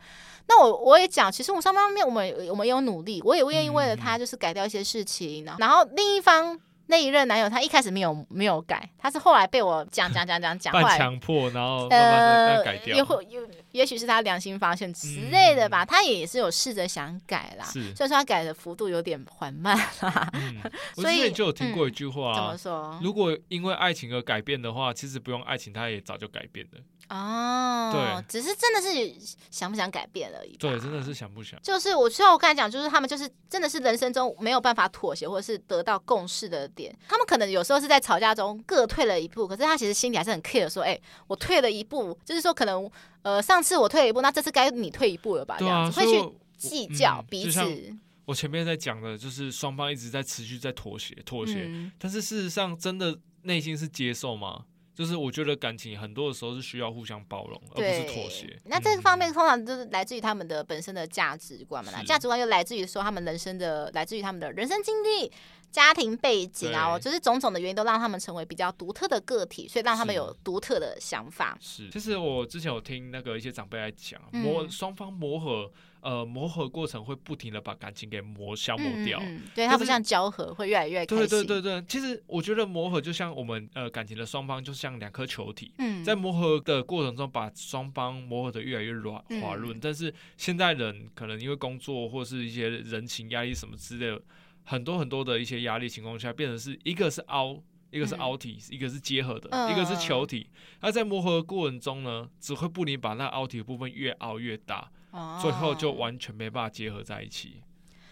[0.48, 6.60] 那我我也讲，其实我们双方面我们我们有努力，我也愿意为了他就是改掉一些事情，然后另一方
[6.92, 20.30] 那一任男友他一开始没有没有改，他是后来被我讲讲讲讲讲， 半强迫，然后改掉，也会有也许是他良心发现之类的吧，他也是有试着想改啦，虽然说他改的幅度有点缓慢啦，
[20.94, 23.00] 所以就有听过一句话，怎么说？
[23.02, 26.82] 如果因为爱情而改变的话，其实不用爱情，他也早就改变了。
[27.12, 30.56] 哦，对，只是真的是想不想改变而已。
[30.56, 31.62] 对，真的是想不想。
[31.62, 36.98] 就是我需要我刚才讲，就是他们就是真的是人生中没有办法妥协或者是得到共识的点。
[37.10, 40.98] 他们可能有时候是在吵架中各退了一步，可是他其实心里还是很 care，说，哎，
[41.28, 42.90] 我退了一步，就是说可能
[43.24, 45.58] 呃上次我退了一步，那这次该你退一步了吧？
[45.60, 47.60] 这样子会去计较彼此。
[48.24, 51.70] 我前面在讲的就是双方一直在持续在妥协妥协，
[52.00, 54.64] 但是事实上真的内心是接受吗？
[55.02, 58.56] 就是我觉得感情很多的时候是需要互相包容，而不是妥协。
[58.66, 65.32] 那这个方面通常就是来自于他们的本身的价值观嘛，价值观又来自于说他们人生的，来自于他们的人生经历、
[65.72, 71.58] 家庭背景啊，就是种种的原因都让他们成为比较独特的个体，所以让他们有独特的想法。
[71.60, 75.72] 是，其实我之前有听那个一些长辈来讲，磨双方磨合。
[76.02, 81.28] 呃，磨合过程会不停的把感情给磨消磨掉，嗯嗯、对，它不像交合会越来越开心。
[81.28, 89.78] 对对对对，其实我觉得磨合就像我们呃感情的双方，就像两颗球体，嗯、在磨合的过程中，把双方磨合的越来越软滑润。
[89.78, 94.20] 嗯、但是现在人可能因为工作或是一些人情压力什么之类的，
[94.64, 97.62] 很多很多的一些压力情况下，变成是一个是凹，
[97.92, 100.50] 一个是凹体，嗯、一个是结合的，嗯、一个是球体。
[100.82, 104.90] 那在磨合的过程中呢，只会不停把那凹体的部分越凹越大。
[105.42, 107.62] 最后就完全没办法结合在一起。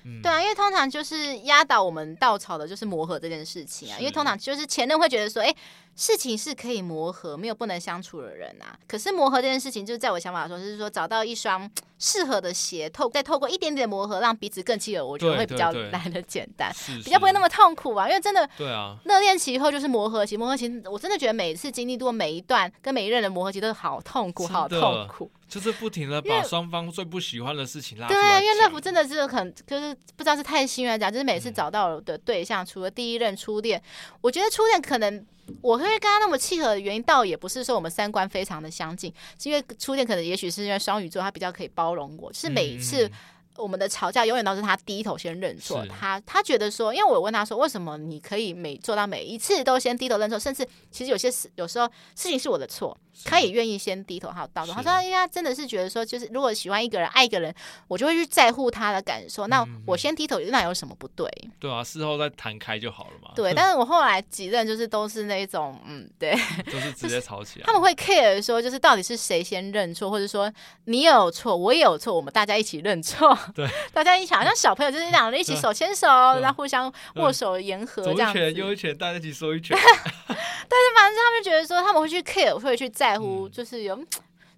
[0.05, 3.99] 嗯，对啊，因为通常就是压倒我们稻草的，就是磨合这件事情啊。
[3.99, 5.53] 因为通常就是前任会觉得说，哎，
[5.93, 8.79] 事情是可以磨合，没有不能相处的人啊。
[8.87, 18.07] 可是磨合这件事情，就是在我想法来说，就是说找到一双适合的鞋，透再透过一点点磨合，让彼此更契合，我觉得会比较来的简单，比较不会那么痛苦啊。
[18.07, 25.29] 因为真的，对啊，热恋期以后就是磨合期，磨合期我真的觉得每一次经历过每一段跟每一任的磨合期都是好痛苦，好痛苦。
[25.49, 28.39] 就是不停的把双方最不喜欢的事情拉出来。
[28.39, 33.81] 对，因为乐福真的是很，就是不知道是太幸运讲，就是每次找到的对象，嗯、除了第一任初恋，
[34.21, 35.25] 我觉得初恋可能
[35.61, 43.07] 我会跟他那么契合的原因，倒也不是说我们三观非常的相近，是因为初恋可能也许是因为双鱼座，他比较可以包容我，就是每一次。
[43.07, 43.11] 嗯
[43.57, 51.85] 我们的吵架永远都是他低头先认错，是他他觉得说，因为我问他说，为什么你可以每做到每一次都先低头认错，甚至其实有些事有时候
[52.15, 54.73] 事情是我的错，是他也愿意先低头还有道歉。
[54.75, 57.53] 是他说，因为他真的是觉得说，就是如果喜欢一个人爱一个人，
[57.87, 59.45] 我就会去在乎他的感受。
[59.47, 61.29] 那我先低头，那有什么不对？
[61.59, 63.31] 对啊，事后再谈开就好了嘛。
[63.35, 66.31] 对，但是我 后来几任就是都是那种，嗯， 对，
[66.71, 67.65] 都是直接吵起来。
[67.65, 70.51] 他们会 care 说，就是到底是谁先认错，或者说
[70.85, 73.37] 你有错，我也有错，我们大家一起认错。
[73.53, 74.29] 对， 大家一起。
[74.39, 78.39] 好像小朋友就是两个人一起手牵手，然后互相握手言和这样子。
[78.39, 79.77] 左一拳右一拳，大家一起说一拳。
[79.77, 83.95] 但是反正他们觉得说他们会去 care，会去在乎，就是有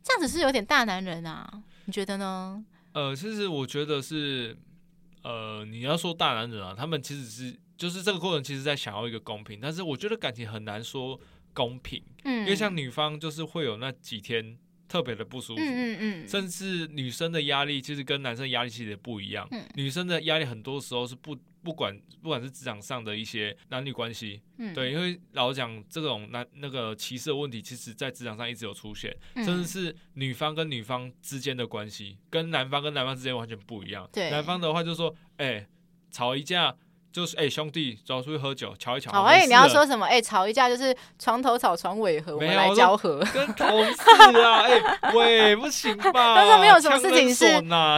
[0.01, 1.47] 这样子是有点大男人啊？
[1.85, 2.65] 你觉得呢？
[2.93, 4.57] 呃，其实我觉得是，
[5.21, 9.59] 呃，你要说大男人啊，他们其实是就是这个过程，其实在想要一个公平。
[9.61, 11.19] 但是我觉得感情很难说
[11.53, 14.57] 公平，嗯，因为像女方就是会有那几天。
[14.91, 19.47] 特别的不舒服，嗯嗯嗯，甚至女生的压力其实跟男生的压力其实也不一样。
[19.51, 34.09] 嗯，女生的压力很多时候是不不管不管是职场上的一些男女关系，嗯，对，因为老实讲这种男那个歧视的问题，其实在职场上一直有出现，甚至是女方跟女方之间的关系，跟男方跟男方之间完全不一样。
[34.11, 35.65] 对，男方的话就是说，哎，
[36.11, 36.75] 吵一架。
[37.11, 39.11] 就是哎、欸，兄弟，走出去喝酒，瞧一瞧。
[39.11, 40.05] 好，哎，你要说什么？
[40.05, 43.19] 哎、欸，吵一架就是床头吵，床尾和，我们来交合。
[43.33, 43.99] 跟同事
[44.41, 46.35] 啊，哎、欸，喂，不行吧？
[46.39, 47.45] 他说没有什么事情是，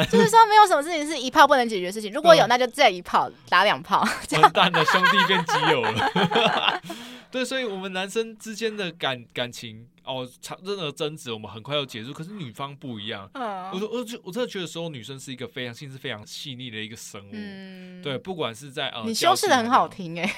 [0.10, 2.12] 就是说没有什么事情是一炮不能解决的事情。
[2.12, 4.04] 如果有，那就再一炮打两炮。
[4.41, 6.82] 完蛋了，兄弟变基友了。
[7.30, 9.88] 对，所以我们男生之间的感感情。
[10.04, 12.12] 哦，吵任何争执，我们很快要结束。
[12.12, 17.32] 可是女方不一样，嗯、我说，我就我真的觉得说，女生是一个非常心思非常细腻的一个生物。
[17.32, 20.36] 嗯、对，不管是在呃，你修饰的很好听哎。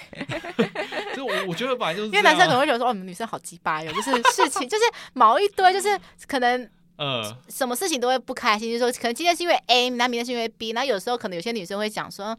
[1.16, 8.70] 就我我觉得本来就是，因为男生可能会觉得说，哦，你们女生好鸡巴哟，就是事情 就是毛一堆，就是可能呃，什么事情都会不开心。
[8.70, 12.38] 就是说，可能今天是因为 A，那明天是因为 B，那有时候可能有些女生会讲说。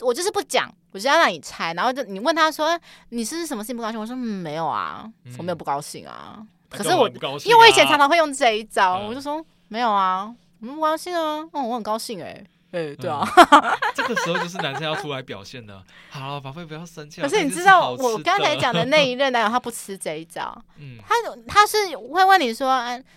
[0.00, 1.72] 我就是不讲，我就要让你猜。
[1.72, 2.76] 然后就你问他说，
[3.10, 4.00] 你是什么事情不高兴？
[4.00, 5.08] 我说、嗯、没有啊，
[5.38, 6.44] 我没有不高兴啊。
[6.74, 11.48] 嗯、可是我，啊、因为我以前常常会用这一招，嗯、我就说没有啊，我不高兴啊。
[11.52, 12.46] 哦，我很高兴哎、欸。
[12.74, 13.24] 对对啊，
[13.94, 15.82] 这个时候就是男生要出来表现的。
[16.10, 17.20] 好，宝贝不要生气。
[17.20, 20.56] 可是你知道我刚才讲的那一 任男友，他不吃这一招。
[20.78, 21.14] 嗯，他
[21.46, 22.68] 他是会问你说，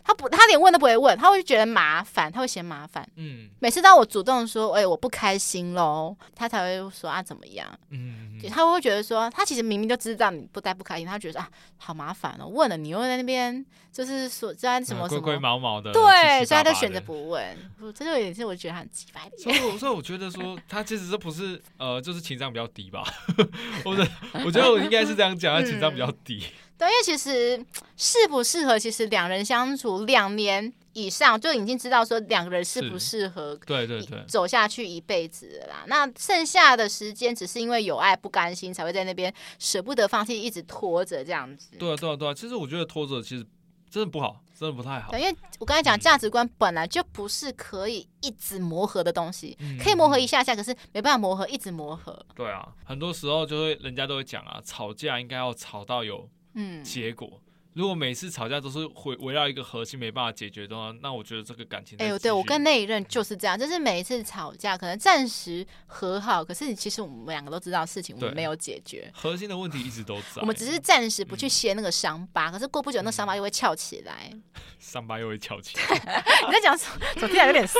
[0.04, 3.08] 他不，他连问都不会问，他会觉得麻烦，他会嫌麻烦。
[3.15, 7.67] 嗯，每次当我主动说，哎，我不开心喽，他才会说啊，怎么样？
[7.89, 17.58] 嗯，他会觉得说，他其实明明就知道你不带不开心，他觉得啊，好麻烦哦，问了你又在那边就是说在什么什么龟龟毛毛的，对，所以他就选择不问。
[17.96, 19.46] 这就也是我觉得很奇怪的。
[19.53, 23.03] 所以，所以我觉得说，他其实这不是呃，就是情商比较低吧？
[23.83, 24.07] 或者，
[24.45, 26.38] 我觉得我应该是这样讲，他情商比较低。
[26.43, 27.63] 嗯、对，因为其实
[27.95, 35.83] 适不适合，其实两人相处两年以上，就已经知道说两个人适不适合，对对对，走下去一辈子了啦。
[35.88, 41.69] 那剩下的时间，只是因为有爱不甘心，才会在那边舍不得放弃，一直拖着这样子。
[41.77, 42.33] 对啊，对啊，对啊。
[42.33, 43.45] 其实我觉得拖着，其实。
[43.89, 45.12] 真的不好，真的不太好。
[45.12, 52.26] 对，因为我刚才讲价值观本来就不是可以一直磨合的东西，嗯、可以磨合一下下，可是没办法磨合，一直磨合。
[52.34, 57.39] 对啊，很多时候就会人家都会讲啊，吵架应该要吵到有嗯结果。
[57.77, 70.41] 嗯如果每次吵架都是围围绕一个核心没办法解决的话，那我觉得这个感情哎呦，对我跟那一任就是这样，就是每一次吵架可能暂时和好，可是其实我们两个都知道事情我们没有解决，核心的问题一直都在。
[70.41, 74.31] 我们只是暂时不去掀那个伤疤，嗯、可是过不久那伤疤又会翘起来，
[74.79, 75.83] 伤疤又会翘起来。
[76.47, 77.05] 你在讲什么？
[77.13, 77.79] 怎么听起来有点色？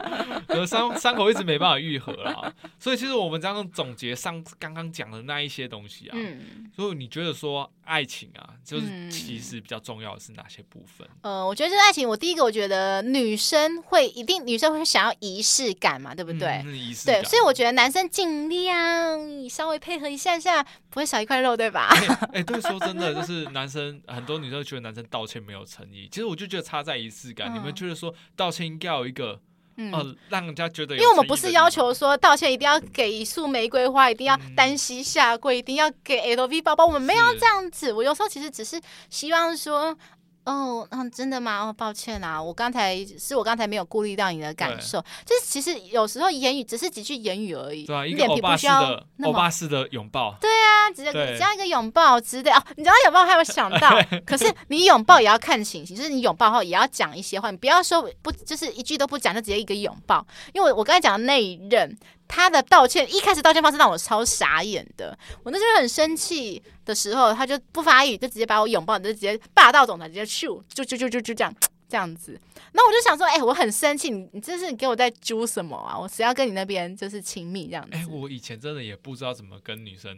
[0.66, 9.10] 伤伤口一直没办法愈合啊，所以其实我们刚刚总结上刚刚讲的那一些东西啊，嗯，所以你觉得说爱情啊，就是。
[9.10, 11.06] 其实比较重要的是哪些部分？
[11.22, 16.62] 呃，我觉得这爱情，我第一个我觉得女生会一定女生会想要仪式感嘛，对不对？
[16.64, 17.20] 嗯，仪式感。
[17.20, 21.88] 对，所以我觉得男生尽量稍微配合一下下，不会少一块肉，对吧？
[22.32, 27.52] 哎， 对，说真的，就是男生很多女生觉得男生道歉没有诚意，其实我就觉得差在仪式感。
[27.52, 29.40] 嗯，你们觉得说道歉应该有一个？
[29.80, 37.92] 嗯、呃，让人家觉得，因为我们不是要求说道歉一定要给一束玫瑰花，一定要单膝下跪，一定要给 LV 包包，我们没有这样子。
[37.92, 39.96] 我有时候其实只是希望说。
[40.44, 41.60] 哦，嗯，真的吗？
[41.60, 52.62] 哦，抱歉啊，我刚才是我刚才没有顾虑到你的感受，就是其实有时候言语只是几句言语而已，对啊，一个欧巴式的欧巴式的拥抱，对啊，只要只要一个拥抱，值得哦。
[52.76, 53.90] 你讲到拥抱，还有想到，
[54.24, 61.96] 可是你拥抱也要看情形，就是你拥抱后也要讲一些话，你不要说不，就是一句都不讲就直接一个拥抱，因为我我刚才讲的那一任。
[62.30, 71.52] 他的道歉一开始道歉方式让我超傻眼的，我那时候很生气的时候，他就不发语，就直接把我拥抱，就直接霸道总裁，直接咻，就就就就就这样
[71.88, 72.40] 这样子。
[72.72, 75.98] 那我就想说，哎、我很生气，你你这是给我在揪什么啊？
[75.98, 77.90] 我谁要跟你那边就是亲密这样子。
[77.96, 80.16] 哎、我以前真的也不知道怎么跟女生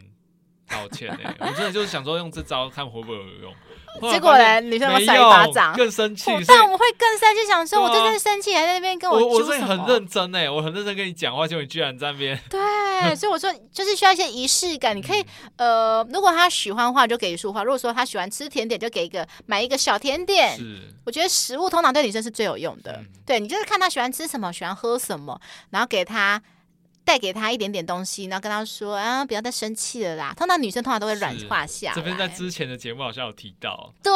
[0.73, 3.53] 道歉哎、欸，我真的就是想说用这招看会不会有用。
[4.11, 6.31] 结果嘞，女生会扇一巴掌，更生气。
[6.47, 12.35] 但我们会更生气，想说我真的生气，还在那边跟我我我是很认真哎，我很认真跟你讲话，结果你居然在那边。
[12.49, 14.97] 对，所以我说就是需要一些仪式感。
[14.97, 15.23] 你可以
[15.57, 20.57] 呃，如果他喜欢的话，就给一束花；如果说他喜欢吃甜点，就给一个买一个小甜点。
[20.57, 22.99] 是，我觉得食物通常对女生是最有用的。
[23.27, 26.41] 对，你就是看他喜欢吃什么，喜欢喝什么，然后给他。
[27.05, 30.33] 带给他一点点东西，然后跟他说啊，不要再生气了啦。
[30.37, 31.91] 通常女生通常都会软化下。
[31.93, 34.11] 这边在之前的节目好像有提到，对，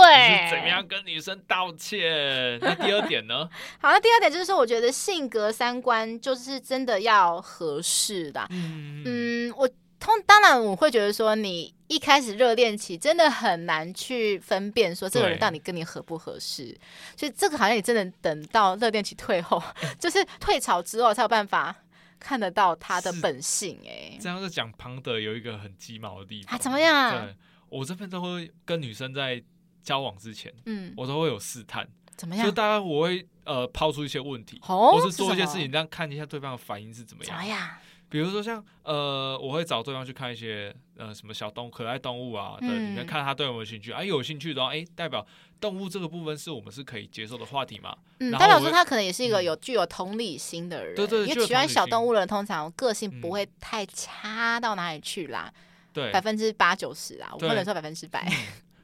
[0.49, 2.57] 怎么样跟女生道歉？
[2.61, 3.49] 那第二点呢？
[3.79, 8.47] 好，那第二点就是说，我觉得性格三观就是真的要合适的。
[8.51, 9.67] 嗯，嗯，我
[9.99, 16.77] 通当然我会觉得说，你一开始热恋期真的很难去分辨说这个人到底跟你合不合适，
[17.17, 19.61] 所以这个好像也真的等到热恋期退后，
[19.99, 21.75] 就是退潮之后才有办法。
[22.19, 26.51] 看得到他的本性哎、欸，这样是讲庞德有一个很鸡毛的地方。
[26.51, 27.25] 他怎么样？
[27.25, 27.35] 对，
[27.69, 29.43] 我这边都会跟女生在
[29.83, 32.45] 交往之前，嗯，我都会有试探，怎么样？
[32.45, 37.37] 就大概我会呃抛出一些问题，哦、或是做一些事情，这样看一下对方的反应是怎么样。
[37.37, 37.69] 怎么样？
[38.09, 45.25] 比如说像呃，我会找对方去看一些呃什么小动可爱动物啊对，你看看他对我有兴趣，哎、啊，有兴趣的话，哎，代表
[45.59, 47.95] 动物这个部分是我们是可以接受的话题嘛。
[48.19, 50.95] 嗯，代表说他可能也是一个有具有同理心的人。
[50.95, 55.51] 对对，因为喜欢小动物的人通常个性不会太差到哪里去啦。
[55.93, 58.27] 对，百分之八九十啊，我不能说百分之百。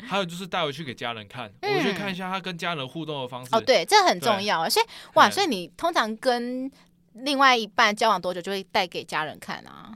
[0.06, 3.50] 还有就是带回去给家人看， 我去看一下他跟家人互动的方式。
[3.56, 4.70] 哦，对，这很重要啊。
[4.70, 6.70] 所以哇，所以你通常跟
[7.14, 9.92] 另外一半交往多久就会带给家人看啊？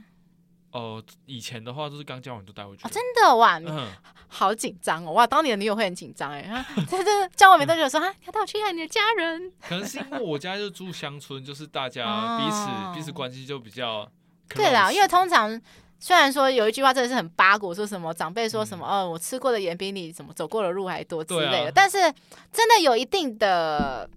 [0.70, 2.86] 哦，以前的话就是刚交往就带回去。
[2.90, 3.70] 真的哇，你
[4.26, 5.12] 好紧张哦！
[5.12, 6.64] 哇，当你的女友会很紧张哎。
[6.86, 9.50] 在这交往没多久说啊，要带我去看你的家人。
[9.66, 14.06] 可能是因为我家就住乡村，就是大家彼此彼此关系就比较
[14.50, 15.58] 对啦，因为通常
[15.98, 21.98] 虽然说有一句话真的是很八股，说什么长辈说什么、嗯、哦，我吃过的盐比你什么走过的路还多之类的，啊、但是
[22.52, 24.08] 真的有一定的。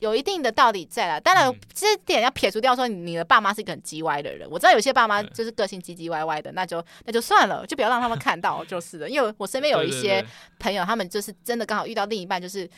[0.00, 4.48] 有一定的道理在啦，当然这点要撇除掉，说你的爸妈是一个很叽歪的人。
[4.50, 9.08] 我知道有些爸妈就是个性叽叽歪歪的，那就那就算了，就不要让他们看到就是了。
[9.08, 10.24] 因为我身边有一些
[10.58, 12.68] 朋友，他们就是真的刚好遇到另一半，就是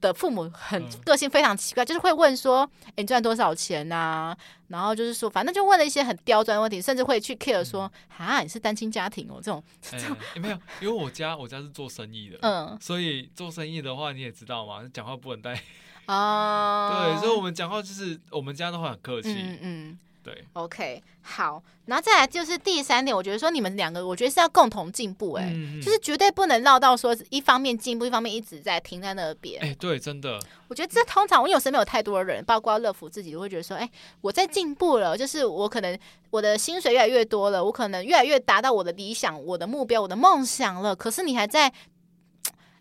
[0.00, 4.36] 的父母很个性非常奇怪，就是会问说：“诶，你赚多少钱呐？”
[4.68, 15.60] 然后就是说，反正就问了一些很刁钻的问题，甚至会去 care 说：“啊，你是单亲家庭哦？”这种 这种没有，因为我家我家是做生意的，嗯，所以做生意的话你也知道嘛，讲话不能带。
[16.08, 19.30] 哦，oh, 对，所以，我们讲话就是我们家都会很客气。
[19.30, 20.42] 嗯嗯，对。
[20.54, 29.62] OK，好，然后再来就是第三点，我觉得说你们两个，我觉得是要共同进步，哎，嗯、就是绝对不能绕到说一方面进步，一方面一直在停在那边。
[29.62, 30.40] 哎，对，真的。
[30.68, 33.86] 我觉得这通常，因为我身边有太多的人，包括乐福自己都会觉得说，哎，
[34.22, 35.98] 我在进步了，就是我可能
[36.30, 41.70] 我的薪水越来越多了，我可能越来越达到我的理想、我的目标、我的梦想了，可是你还在。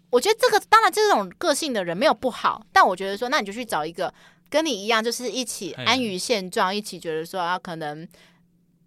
[0.09, 4.13] 我觉得这个当然这种个性的人没有不好，但我觉得说，那你就去找一个
[4.49, 8.07] 跟你一样，就是一起安于现状，一起觉得说啊，可能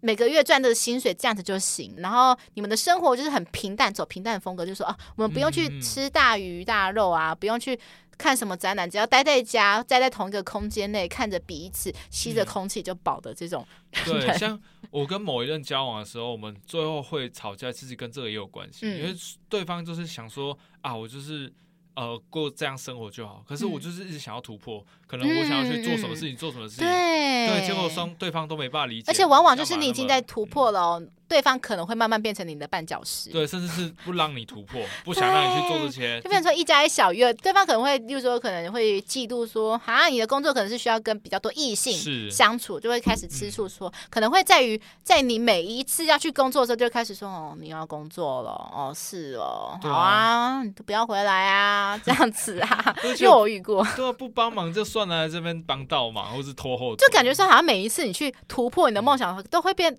[0.00, 7.78] 每个月赚的薪水这样子就行，然后你们的生活就是很平淡，走平淡的风格，就是说啊，我们不用去吃大鱼大肉啊，不用去
[8.20, 13.66] 看什么展览，只要待在家，待在同一个空间内，看着彼此，吸着空气就饱的这种。
[14.04, 14.60] 对， 像。
[14.90, 19.14] 我跟某一任交往的时候，我们最后会吵架，其实跟这个也有关系，嗯、因为
[19.48, 21.52] 对方就是想说啊，我就是。
[21.96, 23.44] 呃，过这样生活就好。
[23.46, 29.10] 可是我就是一直想要突破，嗯、可能我想要去做什么事情，嗯、做什么事情，对，对，结果双对方都没办法理解。
[29.10, 33.30] 而且往往就是你已经在突破了，哦，嗯、对方可能会慢慢变成你的绊脚石。
[33.30, 37.32] 对，甚至是不让你突破， 不想让你去做这些，就变成说一加一小于二。
[37.34, 51.60] 对方可能会，例如说可能会嫉妒说，啊，你的工作可能是需要跟比较多异性相处，就会开始吃醋，说、嗯、可能会在于在你每一次要去工作的时候，就开始说，哦，你要工作了，哦，是哦，好啊，你都不要回来啊。
[51.60, 59.96] 啊，这样子啊 因为我遇过，对啊，不帮忙就算了，这边帮倒忙，或是拖后，就感觉说好像每一次你去突破你的梦想，都会变。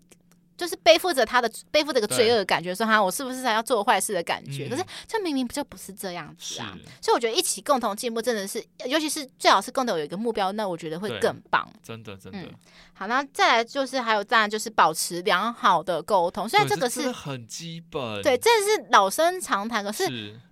[0.61, 4.69] 就是背负着他的背负这个罪恶感觉，说哈，我是不是还要做坏事的感觉？
[4.69, 6.77] 可是这明明不就不是这样子啊！
[7.01, 11.67] 所以我觉得一起共同进步真的是，尤其是最好是共同有一个目标，那我觉得会更棒。
[11.81, 12.47] 真的，真的。
[12.93, 19.83] 好，那再来就是还有当然就是保持良好的沟通，虽然这个是很基本，对，真的是老生常谈。
[19.83, 20.07] 可是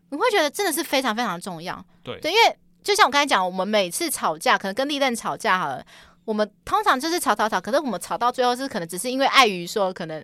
[0.10, 1.86] 你会觉得真的是非常非常重要。
[2.02, 5.86] 对，对，因为就像我刚才讲，我们每次吵架，可能跟历任吵架好了。
[6.30, 10.24] 我们通常就是吵吵吵，可是我们吵到最后是可能只是因为碍于说可能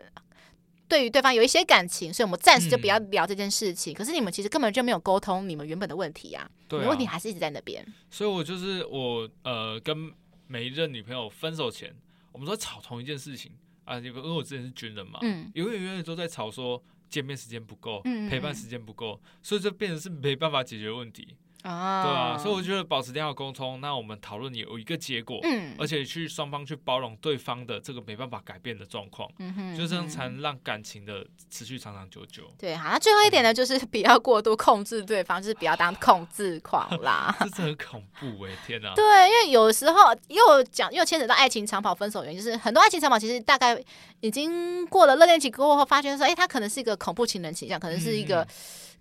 [0.88, 3.91] 对于对方有一些感情，所以我们暂时就不要聊这件事情。
[3.91, 7.84] 嗯、可是你们其实根本就没有沟通你们原本的问题啊，对啊，你问题还是一直在那边。
[8.12, 10.12] 所以我就是我呃跟
[10.45, 11.91] 每一任女朋友分手前，
[12.32, 13.51] 我们都在吵同一件事情
[13.84, 16.80] 啊，因为我之前是军人嘛，嗯，永远永远都在吵说
[17.10, 21.36] 见面时间不够，嗯，陪伴时间不够，所以就变成是没办法解决问题。
[21.66, 32.43] 啊，对啊，所以我觉得保持良好沟通，那我们讨论有一个结果，嗯，而且去双方去包容对方的这个没办法改变的状况，嗯哼，就这样才能让感情的持续长长久久。
[32.59, 37.36] 对，好，那最后一点呢，就是不要过度控制对方， 就是不要当控制狂啦。
[37.41, 38.93] 这是很恐怖哎，天哪！
[38.93, 43.76] 对，因为有时候又讲又牵扯到爱情长跑分手原因，就是很多爱情长跑其实大概
[44.20, 48.47] 已经过了热恋期过后，发现说，哎，他可能是一个恐怖情人倾向，可能是一个。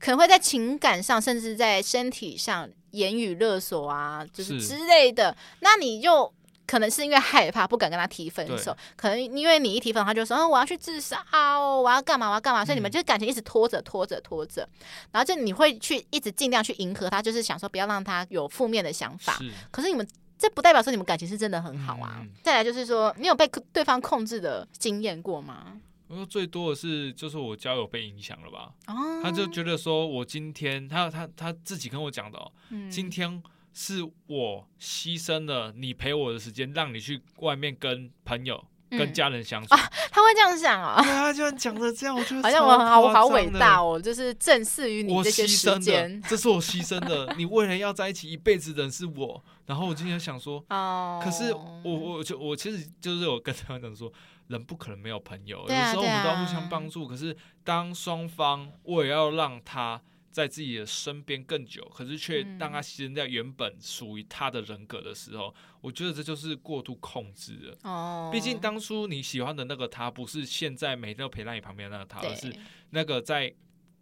[0.04, 5.34] 可能会在情感上，甚至在身体上言语勒索啊，就是之类的。
[5.60, 6.30] 那你就
[6.66, 8.76] 可能是因为害怕，不敢跟他提分手。
[8.96, 12.28] 可能因为你一提分手，他就说：“哦，我要去自杀哦，我要干嘛？
[12.28, 14.68] 我要干嘛？”所以你们就感情一直拖着、拖着、拖着。
[15.10, 19.32] 然后就你会去一直尽量去迎合他，就是想说不要让他有负面的想法。
[19.38, 20.06] 是可是你们
[20.38, 22.18] 这不代表说你们感情是真的很好啊。
[22.20, 25.80] 嗯、再来就是说，你有被对方控制的经验过吗？
[26.06, 28.72] 我说最多的是，就是我交友被影响了吧？
[28.86, 33.42] 哦，他就觉得说我今天，他他他自己跟我讲的哦，嗯，今天
[33.72, 39.80] 是我牺牲了你陪我的时间，让你去外面跟朋友、嗯、跟家人相处啊。
[40.12, 41.02] 他会这样想啊？
[41.02, 47.34] 对啊，就讲的这样，我觉得 好像我好我好伟大哦，就是正视于你这些时间，这是我牺牲的。
[47.38, 54.12] 你为了要在一起一辈子的人是我，然后我今天想说，哦，可是我我就我其实就是我跟他讲说。
[54.48, 57.08] 人不可能没有朋友，有时候我们都要互相帮助。
[57.08, 67.78] 可是当双方我也要让他在自己的身边更久，可是却让他牺牲掉原本属于他的人格的时候，我觉得这就是过度控制了。
[67.84, 72.52] 哦，毕竟当初你喜欢的那个他，不是现在每天都陪在你旁边的那个他，而是
[72.90, 73.54] 那个在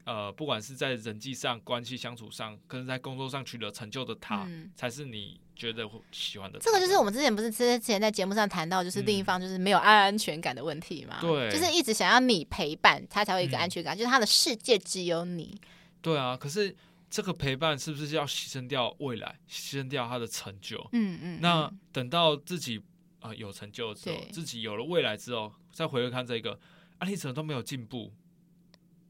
[0.04, 5.38] 呃，不管是在人际上、关系相处上，跟在工作上取得成就的他，才是你。
[5.54, 6.58] 觉得会喜欢的。
[6.58, 11.18] 这个就是我们之前不是之前在节目上谈到，就是另一方就是没有安全感的问题嘛？
[11.20, 15.60] 对，就是一直想要你陪伴他才会有一个安全感，嗯、就是他的世界只有你。
[16.00, 16.74] 对啊，可是
[17.10, 20.78] 这个陪伴是不是要牺牲掉未来，牺牲掉他的成就？
[20.92, 21.40] 嗯嗯。
[21.40, 22.78] 那等到自己
[23.20, 26.58] 啊、呃、有成就之后，对自己有了未来之后，再回头看这个，
[26.98, 28.10] 啊，你怎么都没有进步？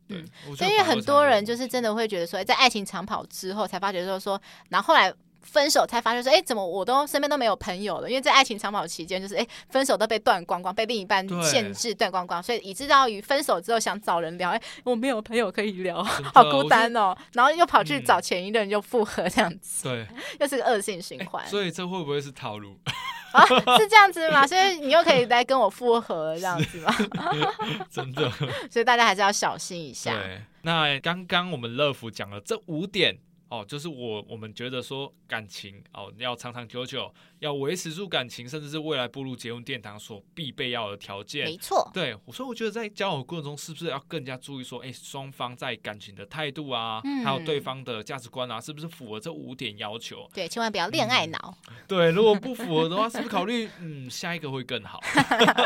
[0.09, 0.23] 对，
[0.57, 4.39] 所以因为很多人就是真的会觉得说，在爱情长跑之后才发觉说说，
[4.69, 8.09] 然后后来分手才发现说，哎，怎么我都身边都没有朋友了？
[8.09, 17.17] 因为在爱情长跑期间，就是哎，分手都被断光光，被另一半限制断光光，所以以至到于分手之后想找人聊，哎，我没有朋友可以聊，好孤单哦。
[17.33, 20.07] 然后又跑去找前一任又复合这样子，对，
[20.41, 21.47] 又是个恶性循环。
[21.47, 22.79] 所以这会不会是套路？
[23.33, 23.45] 啊，
[23.79, 24.45] 是这样子吗？
[24.49, 26.95] 所以你又可以来跟我复合这样子吗？
[27.91, 28.31] 真的，
[28.71, 30.13] 所以大家还是要小心一下。
[30.13, 33.19] 对，那刚刚我们乐福讲了这五点。
[33.53, 41.45] 哦，就是我我们觉得说感情哦要长长久久，要维持住感情，甚至是未来步入结婚殿堂所必备要的条件。
[41.45, 50.27] 没错，对，所以我觉得在交往过程中，是不是要更加注意说，哎，双方在感情的态度啊，嗯、还有对方的价值观啊，是不是符合这五点要求？
[50.33, 51.75] 对，千万不要恋爱脑、嗯。
[51.87, 54.99] 对，如果不符合的话，是不是考虑嗯下一个会更好？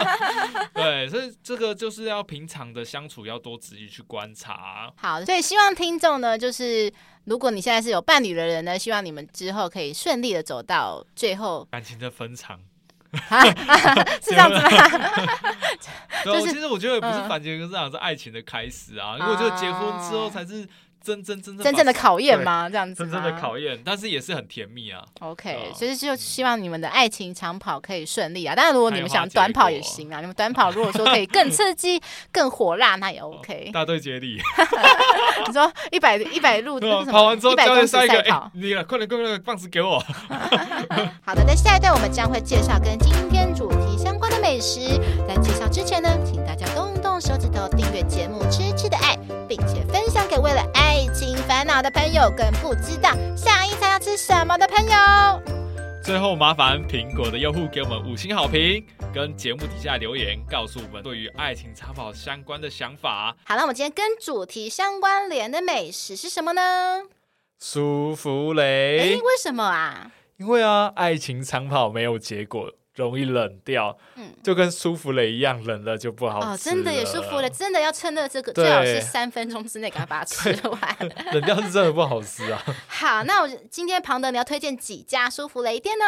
[0.74, 4.93] 对，所以这个就是要平常的相处要多仔细去观察。
[4.97, 6.93] 好，所以希望听众呢，就是。
[7.27, 11.66] 如果你现在是有伴侣的人呢，希望你们之后可以顺利的走到最后。
[11.70, 12.59] 感情的分场，
[14.22, 14.68] 是这样子吗？
[16.24, 19.16] 就是其实我觉得也不是感情的分场，是爱情的开始啊。
[19.18, 20.66] 因为我觉得结婚之后才是。
[21.07, 22.69] 真真真正真正的考验吗？
[22.69, 25.05] 这样子，真正的考验，但是也是很甜蜜啊。
[25.21, 28.57] OK，其实就希望你们的爱情长跑可以顺利啊。
[28.57, 30.21] 当然，如果你们想短跑也行啊。
[30.21, 32.03] 你们短跑如果说可以更刺激、
[32.33, 33.71] 更火辣，那也 OK。
[33.73, 34.41] 大队接力，
[35.47, 40.03] 你说一百一百路跑完之后，一百公里赛跑，你快点，快点，棒子给我。
[41.25, 44.81] 好的，在下一段我们将会介绍跟今天主题相关的美食。
[45.29, 49.15] 在介绍之前呢，请大家动动手指头订阅节目《吃吃的爱》，
[49.47, 50.97] 并且分享给为了爱。
[51.14, 55.43] 情烦恼的朋友，更不知道下一餐要吃什么的朋友。
[56.05, 63.34] 最后，麻烦苹果的用户给我们五星好评，跟节目底下留言，告诉我们对于爱情长跑相关的想法。
[63.45, 67.05] 好了，我们今天跟主题相关联的美食是什么呢？
[67.59, 69.14] 舒芙蕾。
[69.14, 70.12] 哎，为什么啊？
[70.37, 72.74] 因为啊，爱情长跑没有结果。
[72.97, 76.53] 容易冷掉，嗯，就跟舒芙蕾一样，冷了就不好吃了。
[76.53, 80.80] 哦，真的也舒芙蕾，真的要趁热这个，最好是三分钟之内赶快把它吃完。
[81.32, 82.62] 冷掉是真的不好吃啊。
[82.88, 86.05] 好，那我今天庞德你要推荐几家舒芙蕾店呢？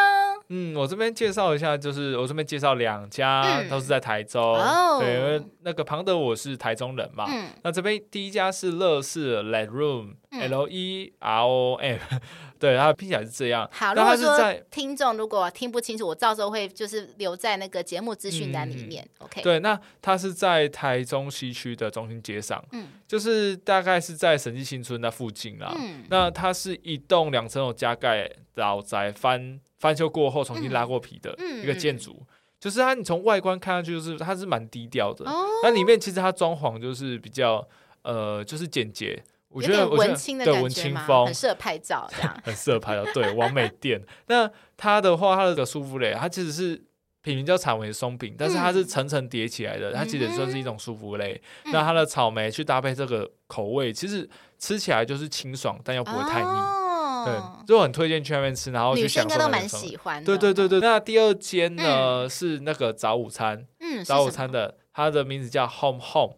[0.49, 4.43] 嗯，我这边介绍一下，就是我这边介绍两家，嗯、都是在台中。
[4.43, 7.25] 哦，对，因为那个庞德我是台中人嘛。
[7.29, 9.69] 嗯，那这边第一家是乐事 Let
[10.31, 11.97] Room，L E R O M。
[12.11, 12.21] 嗯
[12.59, 13.65] 对，它拼起来是这样。
[13.71, 19.01] 好，如果说听众如果听不清楚，我到时候会就是留在那个节目资讯栏里面。
[19.19, 19.41] 嗯、OK。
[19.41, 25.73] 对，那它是在台中西区的中心街上，嗯，就是大概是在审计新村那附近啦。
[25.79, 32.27] 嗯，那它是一栋两层楼加盖老宅翻翻修过后重新拉过皮的一个建筑，嗯嗯、
[32.59, 37.65] 就是它你从外观看上去就是它是蛮低调的，哦，那里面其实它装潢就是比较
[38.01, 39.23] 呃就是简洁。
[39.49, 43.03] 我觉得文青的感觉文青风很适合拍照，这样 很适合拍照。
[43.13, 44.01] 对，完美店。
[44.27, 46.79] 那它的话，它的舒芙蕾，它其实是
[47.21, 51.41] 品名叫草莓松饼，但是它是层层叠起来的，它其实算是一种舒芙蕾。
[51.65, 54.29] 那它的草莓去搭配这个口味，其实
[54.59, 56.79] 吃起来就是清爽，但又不会太腻。
[57.25, 59.27] 对，就很推荐去那边吃，然后去享受。
[59.27, 60.23] 女生应该都蛮喜欢。
[60.23, 60.79] 对对对对。
[60.79, 66.35] 那第二间呢是那个早午餐，嗯，早午餐的，它的名字叫 Home Home。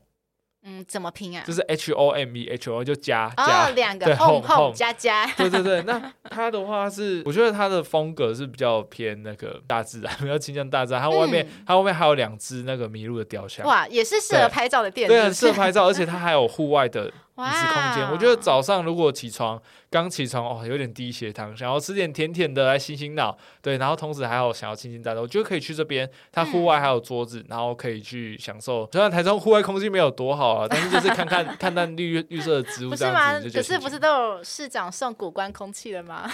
[0.63, 1.43] 嗯，怎么拼啊？
[1.45, 5.25] 就是 H O M E H O 就加加两个 home home 加加。
[5.35, 11.01] 对对对，那它的话是，我觉得它的风格是比较偏那个大自然， 比较倾向大自然。
[11.01, 13.65] 它外面它外面还有两只那个麋鹿的雕像。
[13.65, 15.07] 哇，也是适合拍照的店。
[15.07, 18.11] 对，很适合拍照，而且它还有户外的饮食空间。
[18.11, 19.61] 我觉得早上如果起床。
[19.91, 23.37] 刚起床哦，有点低血糖，想要吃点甜甜的来醒醒脑。
[23.61, 26.09] 对，然后同时还有想要清清淡淡，我觉得可以去这边。
[26.31, 28.87] 它户外还有桌子，然后可以去享受。
[28.93, 33.49] 虽然台中户外空气没有多好啊，但是就是看看看看绿绿色的植物这样子。
[33.51, 36.25] 可是不是都有市长送古关空气了吗？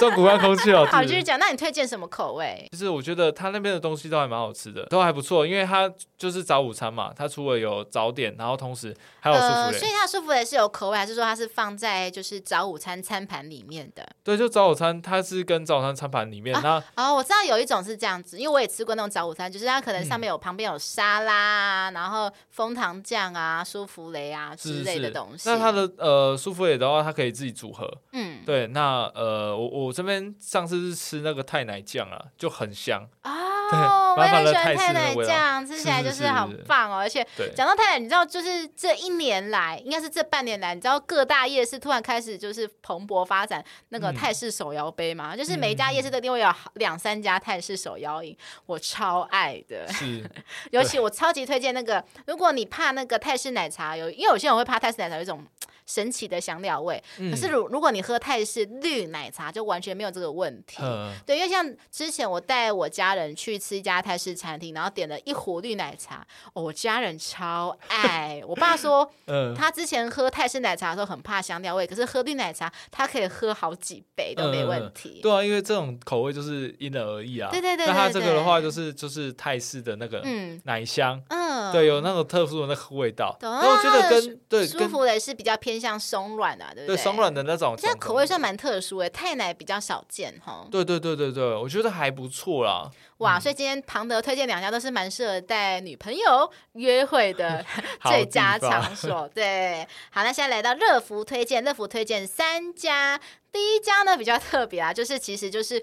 [0.00, 0.84] 送古关空气哦。
[0.90, 1.38] 好，继续讲。
[1.38, 2.66] 那你推荐什么口味？
[2.72, 5.46] 就是我觉得他那边的东西都还蛮好吃的，都还不错。
[5.46, 9.78] 因为他就是早午餐嘛，他除了有早点，然后同时还有舒芙蕾。
[9.78, 14.06] 所以他舒舒芙蕾是有口味，还是说它是放在就是早午餐餐盘里面的？
[14.22, 16.54] 对，就早午餐，它是跟早餐餐盘里面。
[16.62, 25.38] 那哦，我知道有一种是这样子，因为我也吃过那种早午餐，就是它可能上面有、嗯、旁边有沙拉，然后枫糖酱啊、舒芙蕾啊之类的东西。
[25.38, 27.90] 是是那它的呃舒芙蕾的话，它可以自己组合。
[28.12, 28.66] 嗯，对。
[28.66, 33.32] 那呃，我我这边上次是吃那个太奶酱啊，就很香啊。
[33.76, 36.98] 哦，我也很喜欢泰奶酱，吃起来就是很棒哦。
[36.98, 45.34] 而且讲到泰奶，你知道，就是这一年来，应该是这半年来，你知道各大夜市突然开始就是蓬勃发展那个泰式手摇杯吗？
[45.34, 49.86] 嗯、就是每一家夜市的店会有两三家泰式手摇饮，我超爱的。
[49.92, 50.28] 是，
[50.72, 55.44] 尤其我超级推荐那个，如果你怕那个泰式奶茶有，因为有些人会怕泰式奶茶有一种。
[55.90, 60.76] 神奇的香料味，可是如如果你喝泰式绿奶茶，就完全没有这个问题。
[60.80, 68.40] 嗯、对，因为像之前我带我家人去吃一家泰式餐厅，然后点了一壶绿奶茶，哦、我家人超爱。
[68.46, 75.18] 我爸说， 嗯、他之前喝泰式奶茶的时候很怕香料味，可是喝绿奶茶他可以喝好几杯都没问题。
[75.18, 77.50] 嗯、对啊，因为这种口味就是因人而异啊。
[77.50, 77.86] 对对，对。
[77.86, 80.22] 那他这个的话就是就是泰式的那个
[80.62, 83.36] 奶香，嗯，对，有那种特殊的那个味道。
[83.40, 85.79] 嗯、然后我觉得跟对舒服的是比较偏。
[85.80, 86.96] 像松软的，对不对？
[86.96, 90.66] 对，松软的那种，这口味算蛮特殊诶，泰奶比较少见哈。
[90.70, 92.90] 对对对对对，我觉得还不错啦。
[93.18, 97.64] 哇，嗯、所以今天庞德推荐两家都是蛮适合带女朋友约会的
[98.04, 99.28] 最佳场所。
[99.34, 103.18] 对，好，那现在来到乐福推荐，乐福推荐三家，
[103.50, 105.82] 第一家呢比较特别啊，就是其实就是。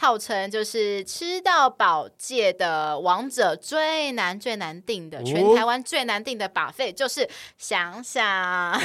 [0.00, 8.24] 号称就是吃到饱界的王者，最难最难定的，全台湾最难定的 buffet 就是想想。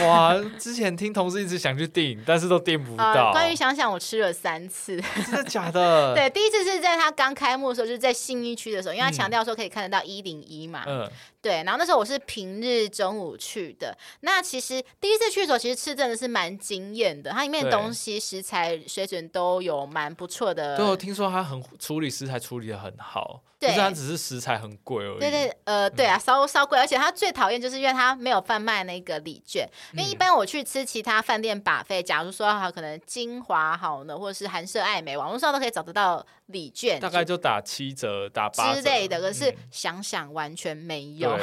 [0.07, 3.27] 哇， 之前听同事一直想去订，但是都订不到。
[3.27, 6.15] 呃、关于想想，我吃了三次，真的假的？
[6.17, 10.83] 对，第一次是在他刚开幕的时候，就是在信义区的时候，因为他强调说可以看得到一零一嘛。
[10.87, 11.07] 嗯。
[11.43, 13.93] 对，然后那时候我是平日中午去的。
[14.21, 17.31] 那其实第一次去的时候，其实吃真的是蛮惊艳的。
[17.31, 20.77] 它里面的东西食材水准都有蛮不错的。
[21.03, 23.43] 听说他很处理食材处理得很好。
[23.63, 25.19] 对，就是它只是食材很贵而已。
[25.19, 29.67] 对对，呃，对啊，稍稍贵，而且它最讨厌就是因为它没有贩卖那个礼券。
[29.93, 39.21] 因为一般我去吃其他饭店 buffet，假如说哈，可能金华好呢，或者是韩舍爱美，网络上都可以找得到礼券，大概就打七折、打八折之类的。
[39.21, 41.39] 可是想想完全没有。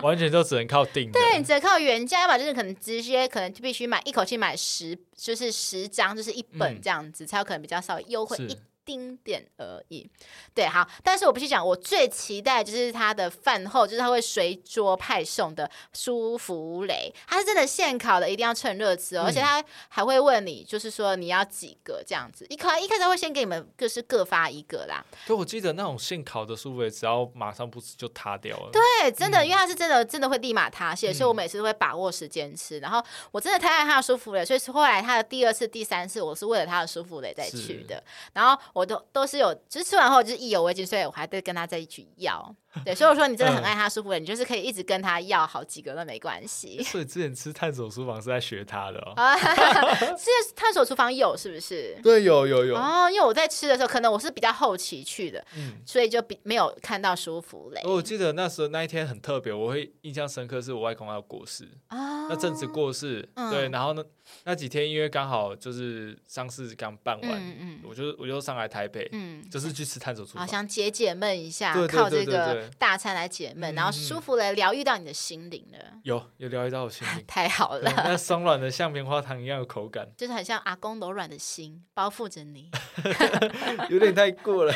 [0.00, 10.08] 完全就只能靠订， 对，你只能靠原价嘛，就是可能直接可能就必须买一口气买十，就是十张，就是一本这样子，嗯、才有可能比较稍微优惠一丁点而已，
[10.54, 25.04] 对，好，但是我必须讲，我最期待就是他的饭后，就是他会随桌派送的舒芙蕾，他是真的现烤的，一定要趁热吃哦，嗯、而且他还会问你，就是说你要几个这样子，一开一开始会先给你们各是各发一个啦。
[25.26, 28.70] 对，我记得那种现烤的舒芙蕾，只要马上不吃就塌掉了。
[28.72, 32.78] 对，真的，嗯、因为它是真的，真的会立马塌陷，所以我每次都会把握时间吃。
[32.80, 38.02] 然后我真的太爱他的舒芙蕾，所以后来他的第二次、第三次，我是为了他的舒芙蕾再去的。
[38.32, 38.56] 然后。
[38.72, 42.54] 我都都是有，就是吃完后就是意犹未尽，所以我还得跟他在一起要。
[42.84, 46.82] 对，所以我说你真的很爱他舒芙蕾，嗯、你就是可以一直跟他要好几个都没关系。
[46.82, 49.14] 所以之前吃探索厨房是在学他的哦。
[50.18, 51.98] 是探索厨房有是不是？
[52.02, 52.76] 对，有有有。
[52.76, 57.80] 哦，因为我在吃的时候，可能我是比较后期去的，嗯，所以就比没有看到舒芙蕾。
[57.84, 64.04] 我记得那时候那一天很特别，我会印象深刻，是我外公要过世啊，那阵子过世，嗯、对，然后呢
[64.44, 72.70] 那几天因为刚好就是丧事刚办完，嗯嗯，我就我就上来台北，嗯，就是去吃探索厨房，好想解解闷一下，对对对对对靠这个。
[72.78, 75.78] 大餐来解闷，然后舒服的疗愈到你的心灵了。
[76.02, 77.90] 有有疗愈到我心灵， 太好了。
[78.04, 82.70] 那松软的像棉花糖一样的口感， 就是很像阿公柔软的心包覆着你，
[83.88, 84.72] 有点太过了。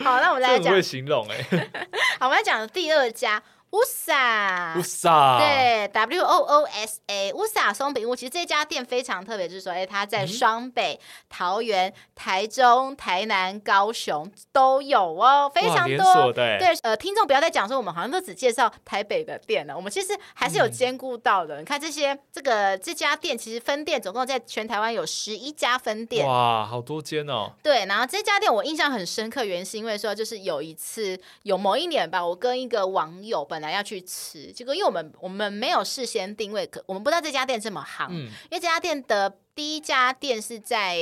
[0.00, 1.70] 好，那我们来讲，不会形容哎。
[2.18, 3.42] 好，我们来讲第二家。
[3.74, 8.14] 乌萨，乌萨，对，W O O S A，乌萨松饼屋。
[8.14, 16.32] 其实这家店非常特别，就是说，哎，它在双北、桃园、台中、台南、高雄都有哦，非常多。
[16.32, 21.58] 对，呃，听众不要再讲说我们好像都只介绍台北的店了，我们其实还是有兼顾到的。
[21.58, 27.50] 你看这些，这个这家店其实分店总共在全台湾有十一家分店，哇，好多间哦。
[27.60, 33.63] 对，然后这家店我印象很深刻，原因是因为说，就是有一次有某一年吧，我跟一个网友本来。
[33.70, 40.98] 要去吃，结果因为我们我们没有事先定位，可我们不知道这家店这么夯，嗯、因为这家店的第一家店是在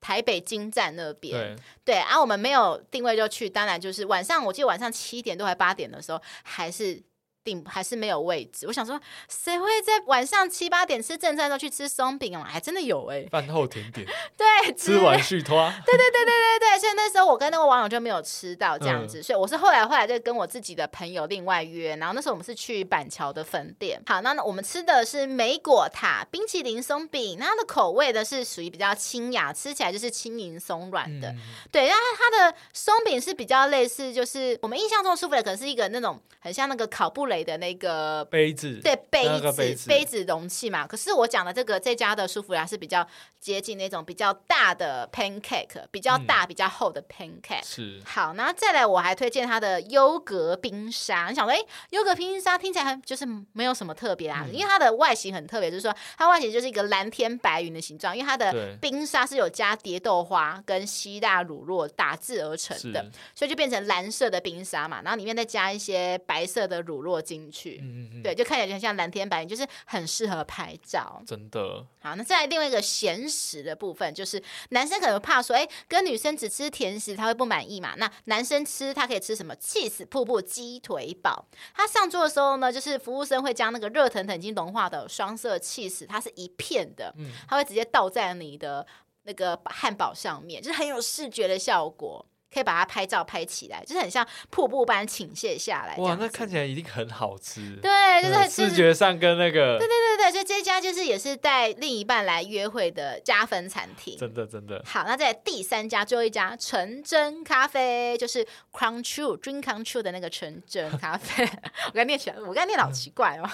[0.00, 7.02] 台北金站那边，对，对，啊，我们没有定位就去，当然就是晚上，我记得晚上七点多还八点的时候，还是。
[7.44, 12.42] 定还是没有位置，我想说，谁会在晚上七八点吃正餐都去吃松饼啊？
[12.42, 24.00] 还真的有哎、欸，饭后甜点， 对，吃完续拖，对对对对对对，所以那时候我跟那个网友就没有吃到这样子，嗯、所以我是后来后来就跟我自己的朋友另外约，然后那时候我们是去板桥的分店。
[24.06, 31.28] 好，那我们吃的是莓果塔冰淇淋松饼，那它的口味呢是属于比较清雅，吃起来就是轻盈松软的。
[31.28, 31.38] 嗯、
[31.70, 40.86] 对，然后它的松饼是比较类似，就是我们印象中的舒芙蕾可能是一个那种很像那个烤布蕾的那个杯子，对，杯子杯子，杯子容器嘛。
[40.86, 43.06] 可是我讲的这个这家的舒芙蕾是比较
[43.40, 47.64] 接近那种比较大的 pancake，比较大、嗯、比较厚的 pancake。
[47.64, 48.00] 是。
[48.04, 51.28] 好，然后再来我还推荐它的优格冰沙。
[51.28, 51.58] 你想说，哎，
[51.90, 63.04] 优格冰沙听起来很就是没有什么特别啊，嗯、因为它的外形很特别，就是说它外形就是一个蓝天白云的形状，因为它的冰沙是有加蝶豆花跟希腊乳酪打制而成的，
[63.34, 65.02] 所以就变成蓝色的冰沙嘛。
[65.02, 71.22] 然后里面再加一些白色的乳酪进去，嗯嗯对，就看起来就很像蓝天白云，就是很适合拍照。
[71.26, 71.86] 真的。
[72.00, 77.94] 好，那再来另外一个咸食的部分，就是男生可能怕说，哎，跟女生只吃甜食他会不满意嘛？
[77.96, 79.56] 那男生吃他可以吃什么？
[79.56, 81.46] 气死瀑布鸡腿堡。
[81.74, 87.14] 他上桌的时候呢，就是服务生会将那个热腾腾已经融化的双色气死，它是一片的，
[87.48, 88.86] 他会直接倒在你的
[89.22, 92.26] 那个汉堡上面，就是很有视觉的效果。
[92.54, 95.96] 可以把它拍照拍起来，就是很像瀑布般倾泻下来。
[95.96, 97.76] 哇，那看起来一定很好吃。
[97.82, 97.90] 对，
[98.22, 99.76] 就是很视觉上跟那个。
[99.76, 104.16] 对对对对，所以这家就是也是带另一半来约会的加分餐厅。
[104.16, 104.80] 真的真的。
[104.86, 111.44] 好，那在第三家最后一家纯真咖啡，就是 Crown True Dream Crown True 的那个纯真咖啡。
[111.90, 113.50] 我刚念起来，我刚念的好奇怪哦。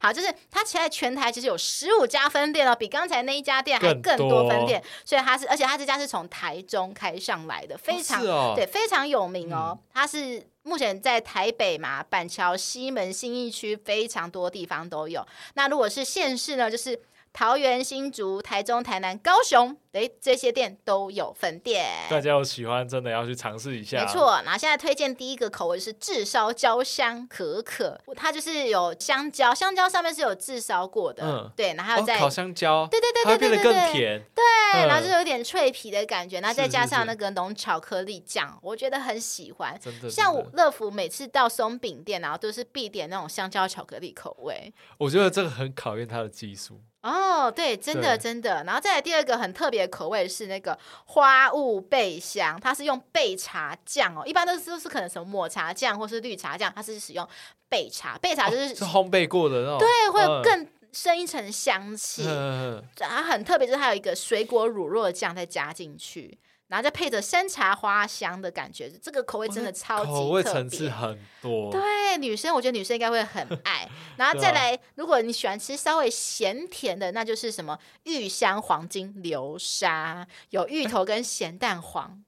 [0.00, 4.80] 好，就是它其实在全台其实有十五家分店哦，比刚才那一家店还更多分店。
[5.04, 8.22] 所以它是，而且它这家是从台中开上来的，非常。
[8.54, 9.78] 对，非常有名哦。
[9.92, 15.26] 它是目前在台北嘛，板桥、西门、新义区非常多地方都有。
[15.54, 17.00] 那如果是县市呢，就是。
[17.34, 21.84] 桃园、新竹、台中、台南、高雄，诶，这些店都有分店。
[22.08, 23.98] 大家有喜欢，真的要去尝试一下。
[23.98, 39.76] 没错，那现在推荐第一个口味是炙烧焦香可可，它就是有香蕉，香蕉上面是有炙烧过的，嗯，对，然后还有在、哦、烤香蕉，对对对对对对，它变得更甜，对，然后就有点脆皮的感觉，然后再加上那个浓巧克力酱，是是是我觉得很喜欢。
[39.82, 44.72] 真的，像我乐福每次到松饼店，然后都是必点那种香蕉巧克力口味。
[44.98, 46.80] 我觉得这个很考验他的技术。
[47.04, 57.28] 哦，对，真的真的，然后再来第二个很特别的口味是那个花雾贝香，它是用焙茶酱哦，一般都是都是可能什么抹茶酱或是绿茶酱，它是使用
[57.68, 66.38] 焙茶，焙茶就是、哦、是烘焙过的那种，对，会有更深一层香气，嗯、它很特别，就是它有一个水果乳酪酱再加进去。
[66.68, 71.70] 然后再配着山茶花香的感觉，这个口味真的超级特别，口味层次很多。
[71.70, 73.88] 对，女生我觉得女生应该会很 爱。
[74.16, 82.24] 然后再来，如果你喜欢吃稍微咸甜的，那就是什么芋香黄金流沙，有芋头跟咸蛋黄。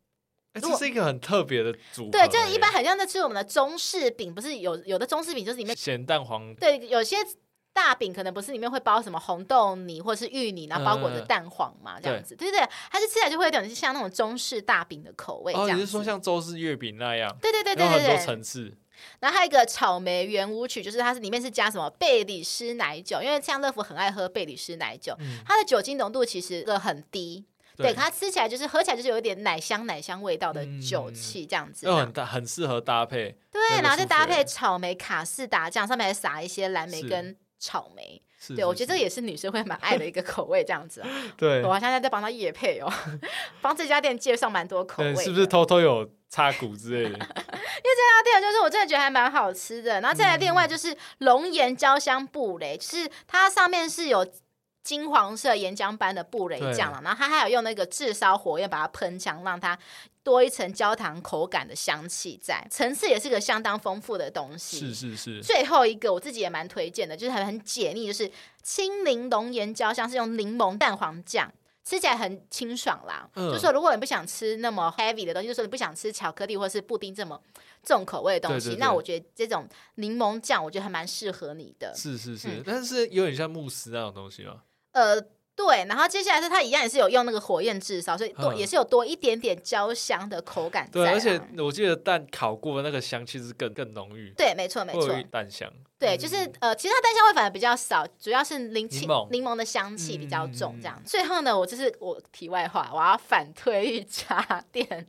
[0.53, 2.11] 哎，这是一个很特别的组合。
[2.11, 6.55] 对，就是一般很像在吃我们的中式饼，不是有有的中式饼就是里面咸蛋黄。
[6.57, 7.16] 对，有些。
[7.77, 15.53] 大饼可能不是里面会包什么红豆泥或者是芋泥，然后包裹着蛋黄嘛，这样子，对对对，它是吃起来就会有点像那种中式大饼的口味。
[15.53, 17.37] 哦，你是说像中式月饼那样？
[17.43, 18.72] 对对对对对对，很多层次。
[19.20, 25.14] 然后还有一个草莓圆舞曲，就是它是里面是加什么贝里斯奶酒，因为像乐福很爱喝贝里斯奶酒，
[25.47, 27.45] 它的酒精浓度其实个很低，
[27.77, 33.37] 对，它吃起来就是喝起来就是有一点奶香奶香味道的酒气这样子，又很很适合搭配。
[33.53, 38.22] 对，然后再搭配草莓卡士达酱，上面还撒一些蓝莓跟草莓。
[38.54, 41.02] 对，我觉得这也是女生会蛮爱的一个口味，这样子。
[41.36, 42.92] 对，我现在在帮他夜配哦，
[43.61, 45.16] 帮这家店介绍蛮多口味。
[45.16, 47.11] 是不是偷偷有插骨之类的？
[47.11, 50.00] 因为这家店就是我真的觉得还蛮好吃的。
[50.00, 54.24] 然后再来另外就是龙岩焦香布蕾，就是它上面是有
[54.84, 59.76] 金黄色岩浆般的布蕾酱了，然后它还有用那个炙烧火焰把它喷枪，让它。
[60.27, 64.81] 多一层焦糖口感的香气在，层次也是个相当丰富的东西。
[64.81, 65.41] 是是是。
[65.41, 68.29] 最后一个我自己也蛮推荐的，就是很很解腻，就是
[68.61, 71.49] 青柠龙岩焦香，是用柠檬蛋黄酱，
[71.85, 73.31] 吃起来很清爽啦。
[73.37, 77.41] 嗯、就是说如果你不想吃那么 heavy 的东西，就是说你不想吃巧克力或是布丁这么
[77.85, 81.95] 重口味的东西，对对对，那我觉得这种柠檬酱，我觉得还蛮适合你的。
[81.95, 84.62] 是是是，嗯、但是有点像慕斯那种东西吗？
[84.91, 85.24] 呃。
[85.57, 90.92] 对，然后接下来是它一样也是有用那个火焰炙烧，所以多也是有多一点点焦香的口感在。
[90.92, 94.30] 对，而且我记得蛋烤过的那个香气是更更浓郁。
[94.36, 95.72] 对，没错没错，蛋香。
[95.99, 100.78] 对，就是呃，其实它单香味反而比较少，主要是柠柠檬柠檬的香气比较重。
[100.78, 105.09] 这样，嗯、最后呢，我就是我题外话，我要反推一家 店，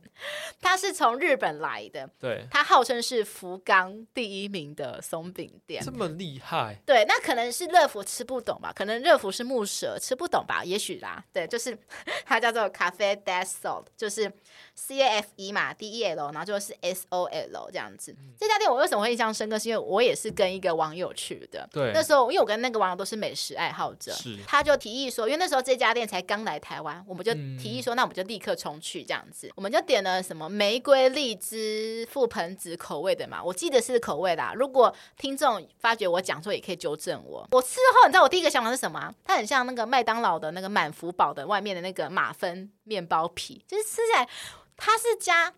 [0.62, 6.76] 它是从日本来的，对，它号称是福冈第一名的松饼店，这么厉害？
[6.86, 11.22] 对，那可能是乐福吃不懂吧，可能乐福是木蛇吃不懂吧，也许啦。
[11.34, 11.76] 对，就是
[12.24, 14.32] 它叫做 Cafe Dead Salt，就是
[14.74, 18.12] C A F E 嘛，D E L，然后就是 S O L 这样子。
[18.12, 19.58] 嗯、这家店我为什么会印象深刻？
[19.58, 20.77] 是因为我也是跟一个。
[20.78, 34.54] 网友去的，对，那时候因为我跟那个网友都是美食爱好者，是他就提议说，因为那时候这家店才刚来台湾，我们就提议说，嗯、那我们就立刻冲去这样子，我们就点了什么玫瑰荔枝覆盆子口味的嘛，我记得是口味啦。
[34.54, 37.46] 如果听众发觉我讲错，也可以纠正我。
[37.50, 39.12] 我吃后，你知道我第一个想法是什么？
[39.24, 44.28] 它很像那个麦当劳的那个满福堡的外面的那个马芬面包皮，就是吃起来
[44.76, 45.52] 它是加。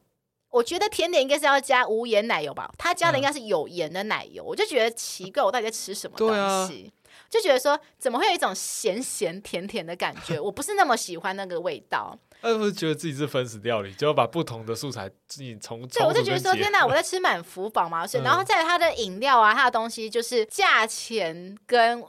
[0.50, 6.28] 我觉得甜点应该是要加无盐奶油吧，他加的应该是有盐的奶油，嗯、我就觉得奇怪，我到底在吃什么东
[6.66, 6.92] 西？
[6.92, 10.38] 啊、就觉得说怎么会有一种咸咸甜甜的感觉？
[10.42, 12.18] 我不是那么喜欢那个味道。
[12.42, 22.02] 那，不是觉得自己是分子料理，就要把不同的素材自己从对，我就觉得说天哪，我在吃满福宝嘛，所以 然后在它的饮料啊，它的东西就是价钱跟。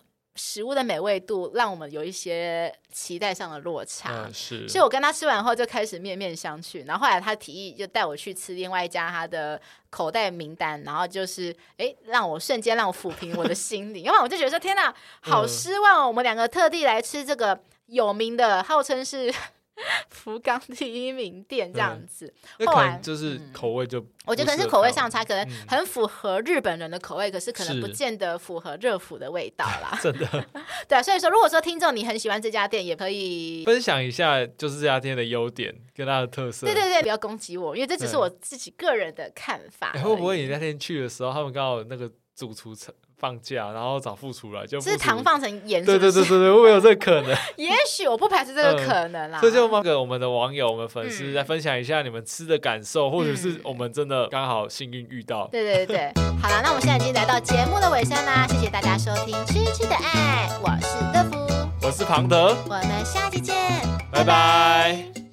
[0.43, 4.67] 食物的美味度让我们有一些期待上的落差，嗯、是。
[4.67, 9.61] 所以我跟他吃完后就开始面面相觑，然后后来他提议就带我去吃另外一家他的
[9.91, 16.03] 口袋名单，然后就是哎，让我瞬间让我抚平我的心灵， 因为我就觉得说天哪，好失望哦！
[16.05, 19.31] 嗯、我们两个特地来吃这个有名的，号称是。
[20.09, 29.97] 福冈第一名店这样子，嗯、后来就是口味就、嗯，我觉得可能是口味上差，可能很符合日本人的口味，嗯、可是可能不见得符合热府的味道啦。
[30.03, 30.27] 真的，
[30.87, 36.67] 对啊，所以说如果说听众你很喜欢这家店，也可以分享一下，就是这家店的优点跟它的特色。
[36.67, 39.93] 对对对，不要攻击我，因为这只是我自己个人的看法。
[39.93, 42.93] 会不会你那天去的时候，他们刚好那个主厨层？
[43.21, 45.85] 放假，然后找副厨来，就就是糖放成盐。
[45.85, 47.29] 对对对对对，会不会有这个可能？
[47.55, 49.37] 也许我不排斥这个可能啦。
[49.39, 55.47] 这就那个我们的网友、我们粉丝来分享一下你们吃的感受，或者是我们真的刚好幸运遇到。
[55.51, 56.11] 对对对，
[56.41, 63.55] 好了，那我们现在已经来到节目的尾声啦，谢谢大家收听《吃吃的爱》，我是乐福，我是庞德，我们下期见，
[64.11, 65.30] 拜拜。